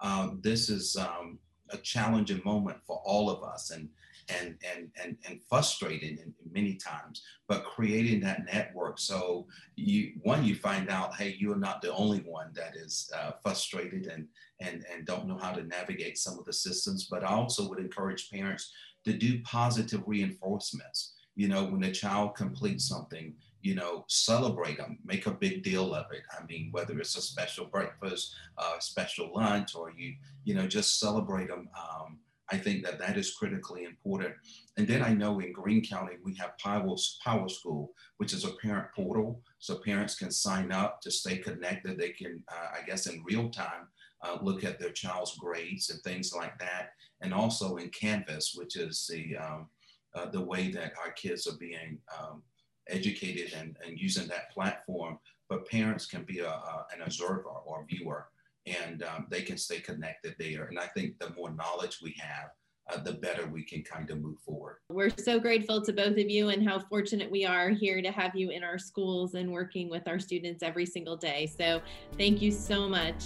um, 0.00 0.40
this 0.42 0.68
is 0.68 0.96
um, 0.96 1.38
a 1.70 1.76
challenging 1.78 2.40
moment 2.44 2.78
for 2.86 3.00
all 3.04 3.30
of 3.30 3.42
us 3.42 3.70
and 3.70 3.88
and 4.28 4.56
and 4.74 4.90
and, 5.02 5.16
and 5.26 5.40
frustrating 5.48 6.18
in, 6.18 6.34
many 6.50 6.74
times 6.74 7.22
but 7.46 7.64
creating 7.64 8.20
that 8.20 8.44
network. 8.44 8.98
So 8.98 9.46
you 9.76 10.12
one 10.22 10.44
you 10.44 10.54
find 10.54 10.90
out 10.90 11.14
hey 11.14 11.36
you're 11.38 11.56
not 11.56 11.82
the 11.82 11.94
only 11.94 12.18
one 12.20 12.50
that 12.54 12.74
is 12.76 13.10
uh, 13.16 13.32
frustrated 13.42 14.06
and 14.06 14.26
and 14.60 14.84
and 14.92 15.06
don't 15.06 15.26
know 15.26 15.38
how 15.38 15.52
to 15.52 15.62
navigate 15.62 16.18
some 16.18 16.38
of 16.38 16.44
the 16.44 16.52
systems 16.52 17.06
but 17.10 17.22
i 17.22 17.28
also 17.28 17.68
would 17.68 17.78
encourage 17.78 18.30
parents 18.30 18.72
to 19.04 19.12
do 19.12 19.40
positive 19.42 20.02
reinforcements. 20.06 21.14
You 21.36 21.48
know 21.48 21.64
when 21.64 21.84
a 21.84 21.92
child 21.92 22.34
completes 22.34 22.88
something 22.88 23.34
you 23.68 23.74
know, 23.74 24.06
celebrate 24.08 24.78
them, 24.78 24.98
make 25.04 25.26
a 25.26 25.30
big 25.30 25.62
deal 25.62 25.94
of 25.94 26.06
it. 26.10 26.22
I 26.32 26.42
mean, 26.46 26.70
whether 26.72 26.98
it's 26.98 27.18
a 27.18 27.20
special 27.20 27.66
breakfast, 27.66 28.34
uh, 28.56 28.78
special 28.78 29.30
lunch, 29.34 29.74
or 29.74 29.92
you, 29.94 30.14
you 30.44 30.54
know, 30.54 30.66
just 30.66 30.98
celebrate 30.98 31.48
them. 31.48 31.68
Um, 31.78 32.18
I 32.50 32.56
think 32.56 32.82
that 32.84 32.98
that 32.98 33.18
is 33.18 33.34
critically 33.34 33.84
important. 33.84 34.34
And 34.78 34.88
then 34.88 35.02
I 35.02 35.12
know 35.12 35.40
in 35.40 35.52
Greene 35.52 35.84
County, 35.84 36.14
we 36.24 36.34
have 36.36 36.56
Power, 36.56 36.96
PowerSchool, 37.26 37.88
which 38.16 38.32
is 38.32 38.46
a 38.46 38.56
parent 38.62 38.88
portal. 38.96 39.42
So 39.58 39.82
parents 39.90 40.14
can 40.14 40.30
sign 40.30 40.72
up 40.72 41.02
to 41.02 41.10
stay 41.10 41.36
connected. 41.36 41.98
They 41.98 42.12
can, 42.20 42.42
uh, 42.50 42.68
I 42.78 42.86
guess, 42.86 43.06
in 43.06 43.22
real 43.22 43.50
time, 43.50 43.84
uh, 44.24 44.38
look 44.40 44.64
at 44.64 44.80
their 44.80 44.92
child's 44.92 45.36
grades 45.36 45.90
and 45.90 46.00
things 46.00 46.32
like 46.34 46.58
that. 46.58 46.92
And 47.20 47.34
also 47.34 47.76
in 47.76 47.90
Canvas, 47.90 48.54
which 48.54 48.76
is 48.76 49.06
the, 49.12 49.36
um, 49.36 49.68
uh, 50.14 50.30
the 50.30 50.40
way 50.40 50.70
that 50.70 50.94
our 51.04 51.12
kids 51.12 51.46
are 51.46 51.58
being 51.58 51.98
um, 52.18 52.42
educated 52.88 53.52
and, 53.54 53.76
and 53.84 53.98
using 53.98 54.26
that 54.28 54.50
platform, 54.50 55.18
but 55.48 55.68
parents 55.68 56.06
can 56.06 56.24
be 56.24 56.40
a, 56.40 56.48
a 56.48 56.86
an 56.94 57.02
observer 57.02 57.44
or 57.44 57.86
viewer 57.88 58.28
and 58.66 59.02
um, 59.02 59.26
they 59.30 59.42
can 59.42 59.56
stay 59.56 59.80
connected 59.80 60.34
there. 60.38 60.64
And 60.64 60.78
I 60.78 60.86
think 60.86 61.18
the 61.18 61.30
more 61.30 61.50
knowledge 61.50 62.00
we 62.02 62.14
have, 62.18 62.50
uh, 62.90 63.02
the 63.02 63.14
better 63.14 63.46
we 63.46 63.62
can 63.62 63.82
kind 63.82 64.10
of 64.10 64.20
move 64.20 64.38
forward. 64.40 64.76
We're 64.90 65.10
so 65.10 65.38
grateful 65.38 65.82
to 65.82 65.92
both 65.92 66.16
of 66.16 66.30
you 66.30 66.48
and 66.48 66.66
how 66.66 66.78
fortunate 66.78 67.30
we 67.30 67.44
are 67.44 67.70
here 67.70 68.00
to 68.00 68.10
have 68.10 68.34
you 68.34 68.50
in 68.50 68.64
our 68.64 68.78
schools 68.78 69.34
and 69.34 69.52
working 69.52 69.90
with 69.90 70.08
our 70.08 70.18
students 70.18 70.62
every 70.62 70.86
single 70.86 71.16
day. 71.16 71.46
So 71.46 71.82
thank 72.16 72.40
you 72.40 72.50
so 72.50 72.88
much. 72.88 73.24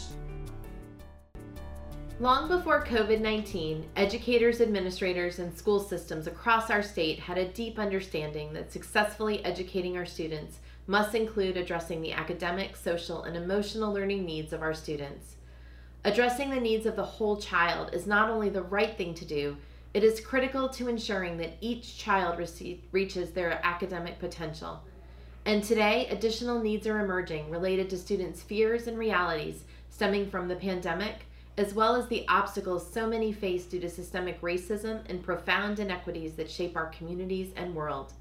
Long 2.23 2.47
before 2.47 2.85
COVID 2.85 3.21
19, 3.21 3.85
educators, 3.97 4.61
administrators, 4.61 5.41
and 5.41 5.53
school 5.59 5.81
systems 5.81 6.29
across 6.29 6.71
our 6.71 6.81
state 6.81 7.19
had 7.19 7.37
a 7.37 7.49
deep 7.49 7.81
understanding 7.81 8.53
that 8.53 8.71
successfully 8.71 9.45
educating 9.45 9.97
our 9.97 10.07
students 10.07 10.61
must 10.87 11.17
include 11.17 11.57
addressing 11.57 12.01
the 12.01 12.13
academic, 12.13 12.77
social, 12.77 13.25
and 13.25 13.37
emotional 13.37 13.93
learning 13.93 14.25
needs 14.25 14.53
of 14.53 14.63
our 14.63 14.73
students. 14.73 15.35
Addressing 16.05 16.51
the 16.51 16.61
needs 16.61 16.87
of 16.87 16.95
the 16.95 17.03
whole 17.03 17.39
child 17.39 17.93
is 17.93 18.07
not 18.07 18.31
only 18.31 18.51
the 18.51 18.63
right 18.63 18.97
thing 18.97 19.15
to 19.15 19.25
do, 19.25 19.57
it 19.93 20.05
is 20.05 20.21
critical 20.21 20.69
to 20.69 20.87
ensuring 20.87 21.39
that 21.39 21.57
each 21.61 21.99
child 21.99 22.39
receive, 22.39 22.83
reaches 22.93 23.33
their 23.33 23.59
academic 23.67 24.21
potential. 24.21 24.81
And 25.45 25.65
today, 25.65 26.07
additional 26.07 26.61
needs 26.61 26.87
are 26.87 27.01
emerging 27.01 27.51
related 27.51 27.91
to 27.91 27.99
students' 27.99 28.45
fears 28.45 28.87
and 28.87 28.97
realities 28.97 29.65
stemming 29.91 30.31
from 30.31 30.47
the 30.47 30.55
pandemic 30.55 31.27
as 31.59 31.75
well 31.75 31.97
as 31.97 32.09
the 32.09 32.27
obstacles 32.29 32.91
so 32.91 33.07
many 33.07 33.33
face 33.33 33.65
due 33.65 33.81
to 33.81 33.89
systemic 33.89 34.41
racism 34.41 35.01
and 35.09 35.23
profound 35.23 35.79
inequities 35.79 36.35
that 36.35 36.51
shape 36.51 36.77
our 36.77 36.87
communities 36.87 37.51
and 37.57 37.75
world. 37.75 38.13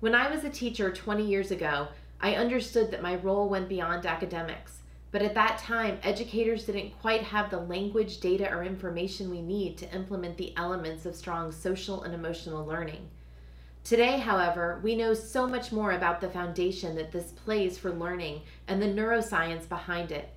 When 0.00 0.14
I 0.14 0.30
was 0.30 0.44
a 0.44 0.50
teacher 0.50 0.92
20 0.92 1.24
years 1.24 1.50
ago, 1.50 1.88
I 2.20 2.34
understood 2.34 2.90
that 2.90 3.02
my 3.02 3.16
role 3.16 3.48
went 3.48 3.68
beyond 3.68 4.04
academics. 4.04 4.78
But 5.12 5.22
at 5.22 5.34
that 5.34 5.58
time, 5.58 5.98
educators 6.02 6.66
didn't 6.66 7.00
quite 7.00 7.22
have 7.22 7.48
the 7.48 7.60
language, 7.60 8.20
data, 8.20 8.52
or 8.52 8.62
information 8.62 9.30
we 9.30 9.40
need 9.40 9.78
to 9.78 9.94
implement 9.94 10.36
the 10.36 10.52
elements 10.56 11.06
of 11.06 11.14
strong 11.14 11.52
social 11.52 12.02
and 12.02 12.12
emotional 12.12 12.66
learning. 12.66 13.08
Today, 13.82 14.18
however, 14.18 14.80
we 14.82 14.96
know 14.96 15.14
so 15.14 15.46
much 15.46 15.72
more 15.72 15.92
about 15.92 16.20
the 16.20 16.28
foundation 16.28 16.96
that 16.96 17.12
this 17.12 17.30
plays 17.30 17.78
for 17.78 17.92
learning 17.92 18.42
and 18.68 18.82
the 18.82 18.86
neuroscience 18.86 19.68
behind 19.68 20.10
it. 20.12 20.28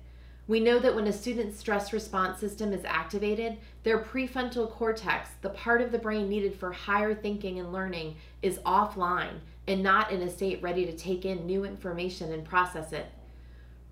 We 0.50 0.58
know 0.58 0.80
that 0.80 0.96
when 0.96 1.06
a 1.06 1.12
student's 1.12 1.60
stress 1.60 1.92
response 1.92 2.40
system 2.40 2.72
is 2.72 2.84
activated, 2.84 3.58
their 3.84 4.00
prefrontal 4.00 4.68
cortex, 4.68 5.30
the 5.42 5.50
part 5.50 5.80
of 5.80 5.92
the 5.92 5.98
brain 5.98 6.28
needed 6.28 6.56
for 6.56 6.72
higher 6.72 7.14
thinking 7.14 7.60
and 7.60 7.72
learning, 7.72 8.16
is 8.42 8.58
offline 8.66 9.38
and 9.68 9.80
not 9.80 10.10
in 10.10 10.22
a 10.22 10.28
state 10.28 10.60
ready 10.60 10.84
to 10.86 10.92
take 10.92 11.24
in 11.24 11.46
new 11.46 11.64
information 11.64 12.32
and 12.32 12.44
process 12.44 12.92
it. 12.92 13.06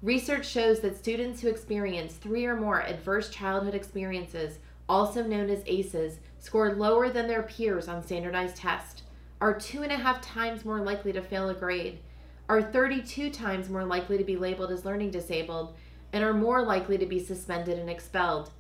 Research 0.03 0.49
shows 0.49 0.81
that 0.81 0.97
students 0.97 1.40
who 1.40 1.49
experience 1.49 2.14
three 2.14 2.44
or 2.44 2.57
more 2.57 2.83
adverse 2.83 3.31
childhood 3.31 3.77
experiences, 3.77 4.59
also 4.88 5.23
known 5.23 5.51
as 5.51 5.62
ACEs, 5.64 6.18
score 6.40 6.75
lower 6.75 7.09
than 7.09 7.29
their 7.29 7.44
peers 7.44 7.87
on 7.87 8.03
standardized 8.03 8.57
tests, 8.57 9.03
are 9.40 9.57
two 9.57 9.85
and 9.85 9.92
a 9.92 9.97
half 9.97 10.21
times 10.21 10.64
more 10.64 10.81
likely 10.81 11.12
to 11.12 11.23
fail 11.23 11.51
a 11.51 11.55
grade, 11.55 12.01
are 12.49 12.62
32 12.62 13.31
times 13.31 13.68
more 13.68 13.85
likely 13.85 14.18
to 14.18 14.25
be 14.25 14.37
labeled 14.37 14.73
as 14.73 14.85
learning 14.85 15.12
disabled, 15.12 15.77
and 16.12 16.25
are 16.25 16.35
more 16.35 16.62
likely 16.62 16.99
to 16.99 17.07
be 17.07 17.18
suspended 17.18 17.79
and 17.79 17.90
expelled. 17.90 18.51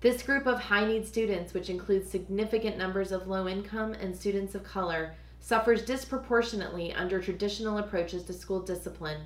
This 0.00 0.22
group 0.22 0.46
of 0.46 0.60
high 0.60 0.86
need 0.86 1.06
students, 1.06 1.54
which 1.54 1.70
includes 1.70 2.10
significant 2.10 2.76
numbers 2.76 3.12
of 3.12 3.28
low 3.28 3.48
income 3.48 3.94
and 3.94 4.14
students 4.14 4.54
of 4.54 4.62
color, 4.62 5.14
suffers 5.40 5.84
disproportionately 5.84 6.92
under 6.92 7.20
traditional 7.20 7.78
approaches 7.78 8.24
to 8.24 8.32
school 8.32 8.60
discipline. 8.60 9.22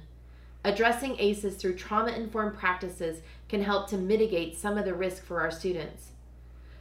Addressing 0.64 1.16
ACEs 1.19 1.57
through 1.57 1.77
trauma 1.77 2.12
informed 2.12 2.59
practices 2.59 3.23
can 3.49 3.62
help 3.62 3.88
to 3.88 3.97
mitigate 3.97 4.59
some 4.59 4.77
of 4.77 4.85
the 4.85 4.95
risk 4.95 5.25
for 5.25 5.40
our 5.40 5.51
students. 5.51 6.11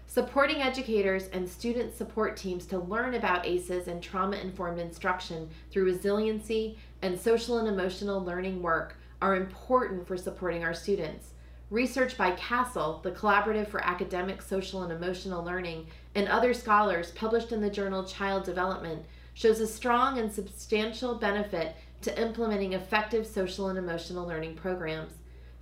Supporting 0.06 0.62
educators 0.62 1.28
and 1.28 1.48
student 1.48 1.96
support 1.96 2.36
teams 2.36 2.66
to 2.66 2.80
learn 2.80 3.14
about 3.14 3.46
ACEs 3.46 3.88
and 3.88 4.02
trauma 4.02 4.38
informed 4.38 4.80
instruction 4.80 5.50
through 5.72 5.86
resiliency 5.86 6.78
and 7.02 7.18
social 7.18 7.60
and 7.60 7.68
emotional 7.68 8.22
learning 8.24 8.62
work 8.62 8.96
are 9.22 9.36
important 9.36 10.08
for 10.08 10.18
supporting 10.18 10.64
our 10.64 10.74
students. 10.74 11.34
Research 11.70 12.18
by 12.18 12.32
CASEL, 12.32 13.04
the 13.04 13.12
Collaborative 13.12 13.68
for 13.68 13.86
Academic, 13.86 14.42
Social, 14.42 14.82
and 14.82 14.92
Emotional 14.92 15.44
Learning, 15.44 15.86
and 16.16 16.28
other 16.28 16.54
scholars 16.54 17.12
published 17.12 17.52
in 17.52 17.62
the 17.62 17.70
journal 17.70 18.04
Child 18.04 18.44
Development 18.44 19.06
shows 19.36 19.60
a 19.60 19.68
strong 19.68 20.18
and 20.18 20.32
substantial 20.32 21.16
benefit 21.16 21.76
to 22.02 22.22
implementing 22.22 22.74
effective 22.74 23.28
social 23.28 23.68
and 23.68 23.78
emotional 23.78 24.26
learning 24.26 24.56
programs. 24.56 25.14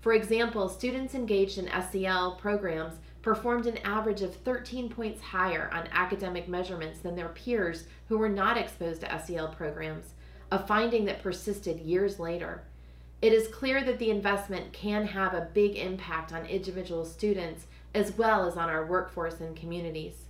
For 0.01 0.13
example, 0.13 0.69
students 0.69 1.15
engaged 1.15 1.57
in 1.57 1.69
SEL 1.91 2.35
programs 2.35 2.95
performed 3.21 3.65
an 3.65 3.77
average 3.79 4.21
of 4.21 4.33
13 4.33 4.87
points 4.89 5.21
higher 5.21 5.69
on 5.73 5.89
academic 5.91 6.47
measurements 6.47 6.99
than 6.99 7.15
their 7.15 7.29
peers 7.29 7.83
who 8.07 8.17
were 8.17 8.29
not 8.29 8.57
exposed 8.57 9.01
to 9.01 9.25
SEL 9.25 9.49
programs, 9.49 10.13
a 10.51 10.59
finding 10.65 11.03
that 11.05 11.21
persisted 11.21 11.79
years 11.79 12.19
later. 12.19 12.63
It 13.19 13.33
is 13.33 13.47
clear 13.47 13.83
that 13.83 13.97
the 13.97 14.11
investment 14.11 14.73
can 14.73 15.07
have 15.07 15.33
a 15.33 15.49
big 15.53 15.75
impact 15.75 16.31
on 16.31 16.45
individual 16.45 17.03
students 17.03 17.65
as 17.95 18.15
well 18.15 18.47
as 18.47 18.55
on 18.55 18.69
our 18.69 18.85
workforce 18.85 19.39
and 19.39 19.55
communities. 19.55 20.25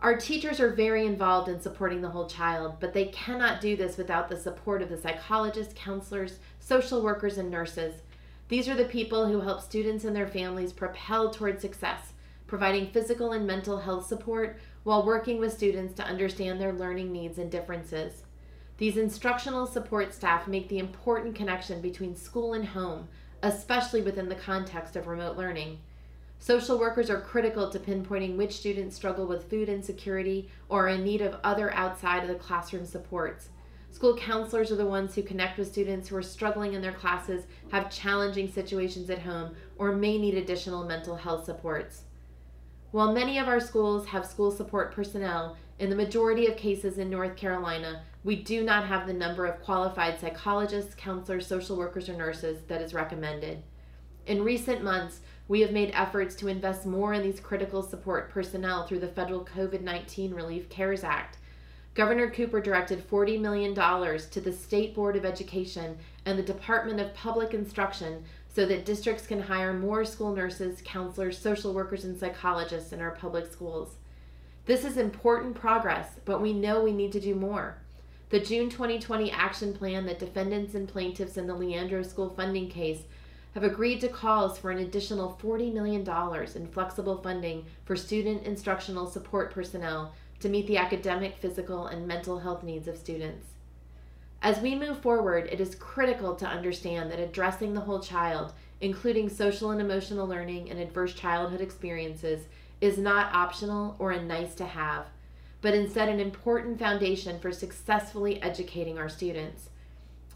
Our 0.00 0.16
teachers 0.16 0.58
are 0.58 0.74
very 0.74 1.06
involved 1.06 1.48
in 1.48 1.60
supporting 1.60 2.02
the 2.02 2.10
whole 2.10 2.28
child, 2.28 2.76
but 2.80 2.94
they 2.94 3.06
cannot 3.06 3.60
do 3.60 3.76
this 3.76 3.96
without 3.96 4.28
the 4.28 4.36
support 4.36 4.82
of 4.82 4.88
the 4.88 4.96
psychologists, 4.96 5.74
counselors, 5.76 6.38
social 6.58 7.02
workers, 7.02 7.38
and 7.38 7.50
nurses. 7.50 8.02
These 8.48 8.68
are 8.68 8.76
the 8.76 8.84
people 8.84 9.26
who 9.26 9.40
help 9.40 9.60
students 9.60 10.04
and 10.04 10.16
their 10.16 10.26
families 10.26 10.72
propel 10.72 11.30
toward 11.30 11.60
success, 11.60 12.12
providing 12.46 12.90
physical 12.90 13.32
and 13.32 13.46
mental 13.46 13.78
health 13.78 14.06
support 14.06 14.58
while 14.82 15.04
working 15.04 15.38
with 15.38 15.52
students 15.52 15.94
to 15.94 16.04
understand 16.04 16.60
their 16.60 16.72
learning 16.72 17.12
needs 17.12 17.38
and 17.38 17.50
differences. 17.50 18.22
These 18.78 18.96
instructional 18.96 19.66
support 19.66 20.14
staff 20.14 20.46
make 20.46 20.68
the 20.68 20.78
important 20.78 21.34
connection 21.34 21.80
between 21.80 22.14
school 22.14 22.52
and 22.52 22.64
home, 22.64 23.08
especially 23.42 24.02
within 24.02 24.28
the 24.28 24.36
context 24.36 24.94
of 24.94 25.08
remote 25.08 25.36
learning. 25.36 25.80
Social 26.38 26.78
workers 26.78 27.10
are 27.10 27.20
critical 27.20 27.68
to 27.70 27.80
pinpointing 27.80 28.36
which 28.36 28.56
students 28.56 28.94
struggle 28.94 29.26
with 29.26 29.50
food 29.50 29.68
insecurity 29.68 30.48
or 30.68 30.86
are 30.86 30.90
in 30.90 31.02
need 31.02 31.20
of 31.20 31.40
other 31.42 31.74
outside 31.74 32.22
of 32.22 32.28
the 32.28 32.36
classroom 32.36 32.86
supports. 32.86 33.48
School 33.90 34.16
counselors 34.16 34.70
are 34.70 34.76
the 34.76 34.86
ones 34.86 35.12
who 35.16 35.22
connect 35.24 35.58
with 35.58 35.66
students 35.66 36.08
who 36.08 36.16
are 36.16 36.22
struggling 36.22 36.74
in 36.74 36.80
their 36.80 36.92
classes, 36.92 37.46
have 37.72 37.90
challenging 37.90 38.48
situations 38.48 39.10
at 39.10 39.18
home, 39.18 39.56
or 39.76 39.90
may 39.90 40.18
need 40.18 40.34
additional 40.34 40.84
mental 40.84 41.16
health 41.16 41.44
supports. 41.44 42.02
While 42.90 43.12
many 43.12 43.38
of 43.38 43.48
our 43.48 43.60
schools 43.60 44.06
have 44.06 44.24
school 44.24 44.50
support 44.50 44.94
personnel, 44.94 45.58
in 45.78 45.90
the 45.90 45.96
majority 45.96 46.46
of 46.46 46.56
cases 46.56 46.96
in 46.96 47.10
North 47.10 47.36
Carolina, 47.36 48.02
we 48.24 48.36
do 48.36 48.64
not 48.64 48.86
have 48.86 49.06
the 49.06 49.12
number 49.12 49.44
of 49.44 49.60
qualified 49.62 50.18
psychologists, 50.18 50.94
counselors, 50.94 51.46
social 51.46 51.76
workers, 51.76 52.08
or 52.08 52.14
nurses 52.14 52.62
that 52.68 52.80
is 52.80 52.94
recommended. 52.94 53.62
In 54.26 54.42
recent 54.42 54.82
months, 54.82 55.20
we 55.48 55.60
have 55.60 55.70
made 55.70 55.90
efforts 55.92 56.34
to 56.36 56.48
invest 56.48 56.86
more 56.86 57.12
in 57.12 57.22
these 57.22 57.40
critical 57.40 57.82
support 57.82 58.30
personnel 58.30 58.86
through 58.86 59.00
the 59.00 59.08
federal 59.08 59.44
COVID 59.44 59.82
19 59.82 60.32
Relief 60.32 60.70
CARES 60.70 61.04
Act. 61.04 61.36
Governor 61.94 62.30
Cooper 62.30 62.60
directed 62.60 63.06
$40 63.08 63.40
million 63.40 63.74
to 63.74 64.40
the 64.40 64.52
State 64.52 64.94
Board 64.94 65.16
of 65.16 65.24
Education 65.24 65.98
and 66.24 66.38
the 66.38 66.42
Department 66.42 67.00
of 67.00 67.12
Public 67.12 67.52
Instruction 67.52 68.24
so 68.54 68.66
that 68.66 68.84
districts 68.84 69.26
can 69.26 69.42
hire 69.42 69.72
more 69.72 70.04
school 70.04 70.34
nurses, 70.34 70.82
counselors, 70.84 71.38
social 71.38 71.72
workers, 71.72 72.04
and 72.04 72.18
psychologists 72.18 72.92
in 72.92 73.00
our 73.00 73.12
public 73.12 73.50
schools. 73.52 73.96
This 74.66 74.84
is 74.84 74.96
important 74.96 75.54
progress, 75.54 76.08
but 76.24 76.42
we 76.42 76.52
know 76.52 76.82
we 76.82 76.92
need 76.92 77.12
to 77.12 77.20
do 77.20 77.34
more. 77.34 77.78
The 78.30 78.40
June 78.40 78.68
2020 78.68 79.30
action 79.30 79.72
plan 79.72 80.04
that 80.06 80.18
defendants 80.18 80.74
and 80.74 80.86
plaintiffs 80.86 81.38
in 81.38 81.46
the 81.46 81.54
Leandro 81.54 82.02
School 82.02 82.28
funding 82.28 82.68
case 82.68 83.04
have 83.54 83.64
agreed 83.64 84.00
to 84.02 84.08
calls 84.08 84.58
for 84.58 84.70
an 84.70 84.78
additional 84.78 85.38
$40 85.42 85.72
million 85.72 86.06
in 86.54 86.66
flexible 86.68 87.16
funding 87.16 87.64
for 87.86 87.96
student 87.96 88.44
instructional 88.44 89.06
support 89.06 89.50
personnel 89.50 90.12
to 90.40 90.48
meet 90.48 90.66
the 90.66 90.76
academic, 90.76 91.38
physical, 91.38 91.86
and 91.86 92.06
mental 92.06 92.38
health 92.38 92.62
needs 92.62 92.86
of 92.86 92.98
students. 92.98 93.46
As 94.40 94.60
we 94.60 94.74
move 94.74 95.00
forward, 95.00 95.48
it 95.50 95.60
is 95.60 95.74
critical 95.74 96.34
to 96.36 96.46
understand 96.46 97.10
that 97.10 97.18
addressing 97.18 97.74
the 97.74 97.80
whole 97.80 98.00
child, 98.00 98.52
including 98.80 99.28
social 99.28 99.70
and 99.70 99.80
emotional 99.80 100.26
learning 100.26 100.70
and 100.70 100.78
adverse 100.78 101.14
childhood 101.14 101.60
experiences, 101.60 102.46
is 102.80 102.98
not 102.98 103.34
optional 103.34 103.96
or 103.98 104.12
a 104.12 104.22
nice 104.22 104.54
to 104.54 104.64
have 104.64 105.06
but 105.60 105.74
instead 105.74 106.08
an 106.08 106.20
important 106.20 106.78
foundation 106.78 107.38
for 107.40 107.52
successfully 107.52 108.40
educating 108.42 108.98
our 108.98 109.08
students. 109.08 109.70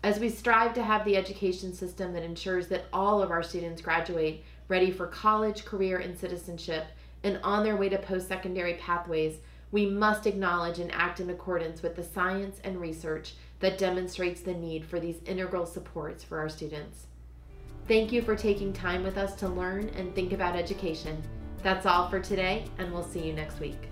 As 0.03 0.19
we 0.19 0.29
strive 0.29 0.75
to 0.75 0.83
have 0.83 1.05
the 1.05 1.17
education 1.17 1.73
system 1.73 2.13
that 2.13 2.25
ensures 2.25 2.67
that 2.69 2.87
all 2.93 3.23
of 3.23 3.31
our 3.31 3.43
students 3.43 3.81
graduate 3.81 4.45
ready 4.67 4.91
for 4.91 5.07
college, 5.07 5.65
career, 5.65 5.99
and 5.99 6.19
citizenship, 6.19 6.87
and 7.23 7.39
on 7.45 7.63
their 7.63 7.77
way 7.77 7.89
to 7.89 7.99
post 7.99 8.27
secondary 8.27 8.75
pathways, 8.75 9.37
we 9.71 9.87
must 9.87 10.27
acknowledge 10.27 10.81
and 10.81 10.93
act 10.93 11.21
in 11.21 11.31
accordance 11.31 11.83
with 11.83 11.95
the 11.95 12.03
science 12.03 12.61
and 12.65 12.81
research 12.81 13.35
that 13.63 13.79
demonstrates 13.79 14.43
the 14.43 14.53
need 14.53 14.85
for 14.85 15.01
these 15.01 15.21
integral 15.25 15.65
supports 15.65 16.23
for 16.23 16.39
our 16.39 16.49
students. 16.49 17.07
Thank 17.89 18.13
you 18.13 18.21
for 18.21 18.37
taking 18.37 18.73
time 18.73 19.03
with 19.03 19.17
us 19.17 19.35
to 19.37 19.49
learn 19.49 19.89
and 19.97 20.15
think 20.15 20.33
about 20.33 20.57
education. 20.57 21.23
That's 21.63 21.87
all 21.87 22.11
for 22.11 22.21
today, 22.21 22.65
and 22.79 22.93
we'll 22.93 23.05
see 23.05 23.25
you 23.25 23.33
next 23.33 23.61
week. 23.61 23.92